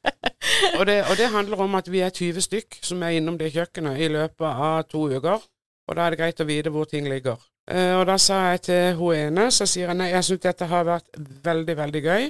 og, 0.80 0.86
det, 0.90 1.00
og 1.10 1.18
det 1.20 1.32
handler 1.34 1.64
om 1.66 1.76
at 1.80 1.90
vi 1.92 2.04
er 2.06 2.14
20 2.14 2.46
stykk 2.48 2.78
som 2.82 3.04
er 3.04 3.18
innom 3.18 3.38
det 3.40 3.54
kjøkkenet 3.56 4.00
i 4.02 4.10
løpet 4.12 4.48
av 4.48 4.84
to 4.90 5.08
uker. 5.12 5.44
Og 5.90 5.98
da 5.98 6.06
er 6.06 6.14
det 6.14 6.20
greit 6.22 6.42
å 6.42 6.48
vite 6.48 6.72
hvor 6.74 6.88
ting 6.90 7.08
ligger. 7.10 7.40
Eh, 7.72 7.94
og 7.96 8.06
da 8.08 8.18
sa 8.20 8.40
jeg 8.52 8.64
til 8.68 8.98
hun 9.00 9.16
ene, 9.16 9.48
så 9.52 9.68
sier 9.70 9.90
jeg 9.90 10.00
nei, 10.00 10.12
jeg 10.12 10.28
syns 10.28 10.44
dette 10.44 10.68
har 10.68 10.88
vært 10.88 11.22
veldig, 11.46 11.78
veldig 11.80 12.04
gøy, 12.04 12.28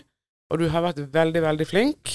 og 0.53 0.61
du 0.61 0.67
har 0.69 0.85
vært 0.85 1.01
veldig, 1.13 1.41
veldig 1.47 1.67
flink. 1.69 2.13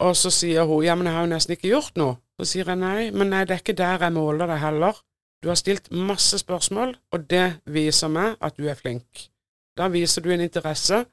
Og 0.00 0.16
så 0.16 0.32
sier 0.32 0.68
hun 0.68 0.84
ja, 0.84 0.96
men 0.96 1.08
jeg 1.08 1.16
har 1.16 1.26
jo 1.26 1.32
nesten 1.34 1.56
ikke 1.56 1.72
gjort 1.72 2.00
noe. 2.00 2.16
Så 2.40 2.48
sier 2.54 2.68
jeg 2.72 2.80
nei, 2.80 3.10
men 3.12 3.32
nei, 3.32 3.44
det 3.44 3.56
er 3.56 3.64
ikke 3.64 3.76
der 3.76 4.00
jeg 4.00 4.16
måler 4.16 4.48
deg 4.48 4.62
heller. 4.62 5.00
Du 5.40 5.48
har 5.48 5.56
stilt 5.60 5.90
masse 5.92 6.40
spørsmål, 6.40 6.94
og 7.12 7.28
det 7.28 7.60
viser 7.68 8.12
meg 8.12 8.36
at 8.44 8.56
du 8.56 8.66
er 8.68 8.76
flink. 8.76 9.28
Da 9.76 9.88
viser 9.92 10.24
du 10.24 10.32
en 10.32 10.44
interesse, 10.44 11.04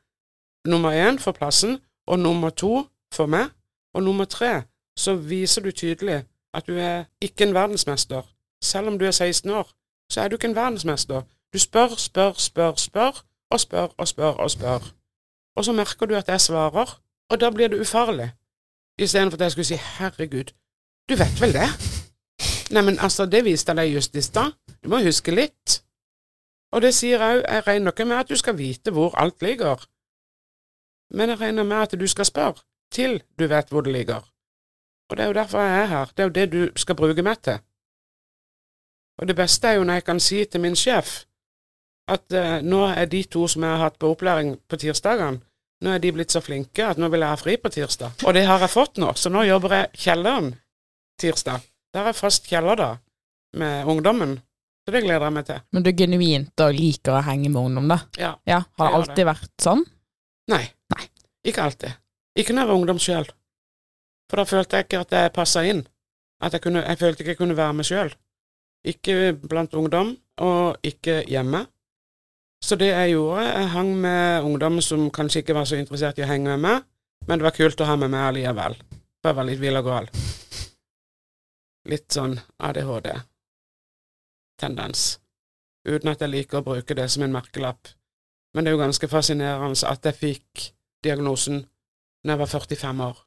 nummer 0.68 0.96
én 0.96 1.20
for 1.20 1.36
plassen, 1.36 1.78
og 2.08 2.20
nummer 2.20 2.52
to 2.52 2.88
for 3.14 3.28
meg, 3.32 3.52
og 3.94 4.04
nummer 4.04 4.26
tre 4.26 4.64
så 4.98 5.16
viser 5.16 5.62
du 5.62 5.72
tydelig 5.72 6.26
at 6.54 6.68
du 6.68 6.74
er 6.74 7.04
ikke 7.22 7.44
en 7.44 7.54
verdensmester. 7.54 8.22
Selv 8.64 8.88
om 8.88 9.00
du 9.00 9.06
er 9.06 9.12
16 9.12 9.50
år, 9.50 9.72
så 10.12 10.22
er 10.22 10.28
du 10.28 10.36
ikke 10.36 10.48
en 10.48 10.56
verdensmester. 10.56 11.22
Du 11.54 11.60
spør, 11.60 11.88
spør, 11.88 12.34
spør, 12.34 12.74
spør, 12.76 13.24
og 13.52 13.60
spør 13.60 13.88
og 13.98 14.08
spør 14.08 14.32
og 14.32 14.52
spør. 14.52 14.94
Og 15.56 15.66
så 15.66 15.72
merker 15.72 16.06
du 16.06 16.16
at 16.16 16.28
jeg 16.28 16.42
svarer, 16.42 17.02
og 17.30 17.42
da 17.42 17.50
blir 17.50 17.68
det 17.68 17.80
ufarlig. 17.80 18.32
Istedenfor 19.00 19.38
at 19.38 19.42
jeg 19.42 19.52
skulle 19.52 19.66
si 19.66 19.76
'herregud, 19.76 20.54
du 21.10 21.16
vet 21.16 21.42
vel 21.42 21.54
det'? 21.54 21.98
Neimen, 22.74 23.00
altså, 23.00 23.26
det 23.26 23.46
viste 23.46 23.72
jeg 23.72 23.78
deg 23.78 23.96
just 23.96 24.16
i 24.16 24.22
stad. 24.22 24.52
Du 24.84 24.90
må 24.90 25.04
huske 25.04 25.32
litt. 25.32 25.84
Og 26.72 26.82
det 26.82 26.96
sier 26.96 27.24
jeg 27.24 27.38
òg, 27.38 27.54
jeg 27.54 27.68
regner 27.68 27.92
ikke 27.92 28.06
med 28.06 28.16
at 28.16 28.30
du 28.30 28.36
skal 28.36 28.58
vite 28.58 28.92
hvor 28.92 29.16
alt 29.16 29.42
ligger, 29.42 29.88
men 31.14 31.30
jeg 31.30 31.40
regner 31.40 31.64
med 31.64 31.78
at 31.78 32.00
du 32.00 32.08
skal 32.08 32.26
spørre 32.26 32.67
til 32.92 33.22
du 33.40 33.48
vet 33.48 33.70
hvor 33.70 33.86
det 33.86 33.94
ligger. 33.94 34.26
Og 35.10 35.18
det 35.18 35.24
er 35.24 35.28
jo 35.28 35.38
derfor 35.38 35.64
jeg 35.64 35.82
er 35.82 35.90
her, 35.92 36.12
det 36.16 36.24
er 36.24 36.28
jo 36.28 36.36
det 36.36 36.52
du 36.52 36.80
skal 36.80 36.96
bruke 36.96 37.24
meg 37.24 37.42
til. 37.44 37.60
Og 39.18 39.28
det 39.28 39.36
beste 39.36 39.68
er 39.68 39.80
jo 39.80 39.84
når 39.88 40.00
jeg 40.00 40.06
kan 40.06 40.20
si 40.20 40.44
til 40.46 40.62
min 40.62 40.76
sjef 40.76 41.24
at 42.08 42.32
eh, 42.32 42.60
nå 42.64 42.86
er 42.88 43.10
de 43.12 43.24
to 43.24 43.48
som 43.52 43.64
jeg 43.64 43.72
har 43.72 43.84
hatt 43.84 43.98
på 44.00 44.12
opplæring 44.14 44.56
på 44.70 44.80
tirsdagene, 44.80 45.42
nå 45.84 45.94
er 45.94 46.02
de 46.02 46.12
blitt 46.16 46.34
så 46.34 46.42
flinke 46.42 46.86
at 46.86 46.98
nå 46.98 47.10
vil 47.14 47.22
jeg 47.22 47.34
ha 47.34 47.40
fri 47.40 47.58
på 47.62 47.70
tirsdag. 47.74 48.24
Og 48.26 48.34
det 48.34 48.46
har 48.48 48.64
jeg 48.64 48.74
fått 48.74 49.02
nå, 49.02 49.12
så 49.14 49.30
nå 49.34 49.44
jobber 49.46 49.76
jeg 49.76 50.06
kjelleren 50.06 50.54
tirsdag. 51.22 51.66
Der 51.94 52.10
er 52.10 52.18
fast 52.18 52.48
kjeller, 52.50 52.80
da, 52.80 52.90
med 53.58 53.90
ungdommen. 53.90 54.38
Så 54.86 54.94
det 54.96 55.04
gleder 55.04 55.28
jeg 55.28 55.36
meg 55.36 55.46
til. 55.50 55.62
Men 55.76 55.84
du 55.84 55.92
er 55.92 55.98
genuint 56.00 56.64
og 56.64 56.76
liker 56.78 57.18
å 57.20 57.24
henge 57.28 57.52
med 57.52 57.60
ungdom, 57.60 57.92
da? 57.92 58.00
Ja. 58.18 58.34
ja 58.48 58.62
har 58.80 58.90
det 58.90 59.00
alltid 59.02 59.20
det. 59.20 59.30
vært 59.30 59.54
sånn? 59.62 59.84
Nei. 60.54 60.64
Nei. 60.96 61.08
Ikke 61.52 61.66
alltid. 61.68 61.98
Jeg 62.38 62.54
var 62.54 62.76
ungdom 62.76 63.00
sjøl. 63.02 63.26
For 64.30 64.38
da 64.38 64.44
følte 64.46 64.78
jeg 64.78 64.86
ikke 64.86 65.00
at 65.02 65.14
jeg 65.16 65.34
passa 65.34 65.64
inn. 65.66 65.88
At 66.42 66.54
jeg, 66.54 66.62
kunne, 66.62 66.84
jeg 66.86 66.98
følte 67.00 67.24
ikke 67.24 67.32
jeg 67.34 67.40
kunne 67.40 67.58
være 67.58 67.74
meg 67.74 67.86
sjøl. 67.88 68.14
Ikke 68.86 69.34
blant 69.34 69.74
ungdom, 69.74 70.18
og 70.38 70.78
ikke 70.86 71.24
hjemme. 71.28 71.66
Så 72.62 72.76
det 72.76 72.88
jeg 72.88 73.10
gjorde, 73.16 73.46
jeg 73.46 73.68
hang 73.74 74.02
med 74.02 74.42
ungdom 74.46 74.82
som 74.82 75.12
kanskje 75.14 75.40
ikke 75.42 75.54
var 75.58 75.66
så 75.66 75.76
interessert 75.78 76.18
i 76.20 76.24
å 76.26 76.28
henge 76.30 76.50
med 76.54 76.60
meg, 76.62 76.84
men 77.28 77.40
det 77.40 77.46
var 77.46 77.58
kult 77.58 77.82
å 77.82 77.90
ha 77.90 77.96
med 77.98 78.10
meg 78.14 78.28
allikevel. 78.28 78.74
For 79.22 79.30
jeg 79.32 79.38
var 79.40 79.48
litt 79.50 79.62
vill 79.62 79.80
og 79.80 79.86
gal. 79.88 80.06
Litt 81.90 82.10
sånn 82.14 82.36
ADHD-tendens. 82.70 85.02
Uten 85.88 86.10
at 86.12 86.22
jeg 86.22 86.34
liker 86.34 86.58
å 86.60 86.66
bruke 86.66 86.94
det 86.98 87.08
som 87.14 87.24
en 87.26 87.34
merkelapp. 87.34 87.84
Men 88.54 88.62
det 88.64 88.70
er 88.70 88.76
jo 88.76 88.86
ganske 88.86 89.08
fascinerende 89.10 89.90
at 89.90 90.02
jeg 90.06 90.16
fikk 90.22 90.50
diagnosen 91.06 91.58
når 92.28 92.34
jeg 92.34 92.40
var 92.40 92.52
45 92.52 93.04
år. 93.04 93.20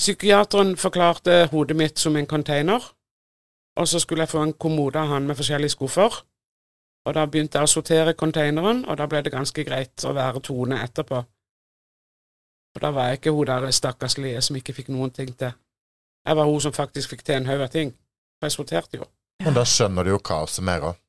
Psykiateren 0.00 0.76
forklarte 0.80 1.46
hodet 1.52 1.76
mitt 1.76 1.98
som 1.98 2.16
en 2.16 2.26
container, 2.26 2.80
og 3.76 3.88
så 3.88 4.00
skulle 4.00 4.24
jeg 4.24 4.32
få 4.32 4.42
en 4.42 4.52
kommode 4.52 4.98
av 4.98 5.12
han 5.12 5.26
med 5.28 5.36
forskjellige 5.38 5.76
skuffer. 5.76 6.22
Og 7.06 7.14
da 7.16 7.24
begynte 7.26 7.58
jeg 7.58 7.68
å 7.68 7.70
sortere 7.70 8.16
containeren, 8.18 8.82
og 8.84 8.96
da 8.98 9.06
ble 9.08 9.22
det 9.24 9.32
ganske 9.32 9.64
greit 9.64 10.04
å 10.04 10.12
være 10.16 10.42
Tone 10.44 10.80
etterpå. 10.84 11.22
For 12.74 12.84
da 12.84 12.90
var 12.96 13.08
jeg 13.08 13.20
ikke 13.20 13.34
hun 13.34 13.48
der 13.48 13.70
stakkarslige 13.74 14.42
som 14.44 14.58
ikke 14.58 14.74
fikk 14.76 14.90
noen 14.92 15.12
ting 15.14 15.32
til. 15.38 15.54
Jeg 16.26 16.36
var 16.36 16.48
hun 16.50 16.60
som 16.60 16.74
faktisk 16.76 17.14
fikk 17.14 17.24
til 17.24 17.40
en 17.40 17.48
haug 17.48 17.64
av 17.64 17.72
ting. 17.72 17.94
For 18.38 18.50
jeg 18.50 18.56
sorterte 18.56 19.00
jo. 19.00 19.08
Men 19.44 19.56
da 19.56 19.64
skjønner 19.64 20.04
du 20.04 20.12
jo 20.12 20.20
kaoset 20.20 20.64
mer 20.64 20.90
òg. 20.90 21.00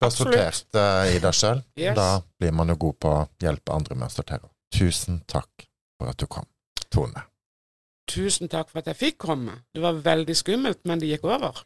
Du 0.00 0.06
har 0.06 0.14
sortert 0.14 0.78
uh, 0.78 1.06
i 1.10 1.18
deg 1.22 1.34
sjøl. 1.34 1.62
Yes. 1.78 1.96
Da 1.98 2.22
blir 2.38 2.54
man 2.54 2.70
jo 2.70 2.78
god 2.86 2.98
på 3.02 3.14
å 3.14 3.22
hjelpe 3.42 3.74
andre 3.74 3.98
med 3.98 4.10
å 4.10 4.14
sortere. 4.14 4.50
Tusen 4.74 5.22
takk 5.30 5.66
for 5.98 6.10
at 6.10 6.20
du 6.20 6.26
kom, 6.26 6.46
Tone. 6.90 7.26
Tusen 8.08 8.48
takk 8.52 8.68
for 8.70 8.82
at 8.82 8.90
jeg 8.92 9.00
fikk 9.00 9.18
komme. 9.26 9.60
Det 9.74 9.82
var 9.82 10.02
veldig 10.04 10.36
skummelt, 10.36 10.82
men 10.84 11.00
det 11.00 11.08
gikk 11.14 11.24
over. 11.24 11.64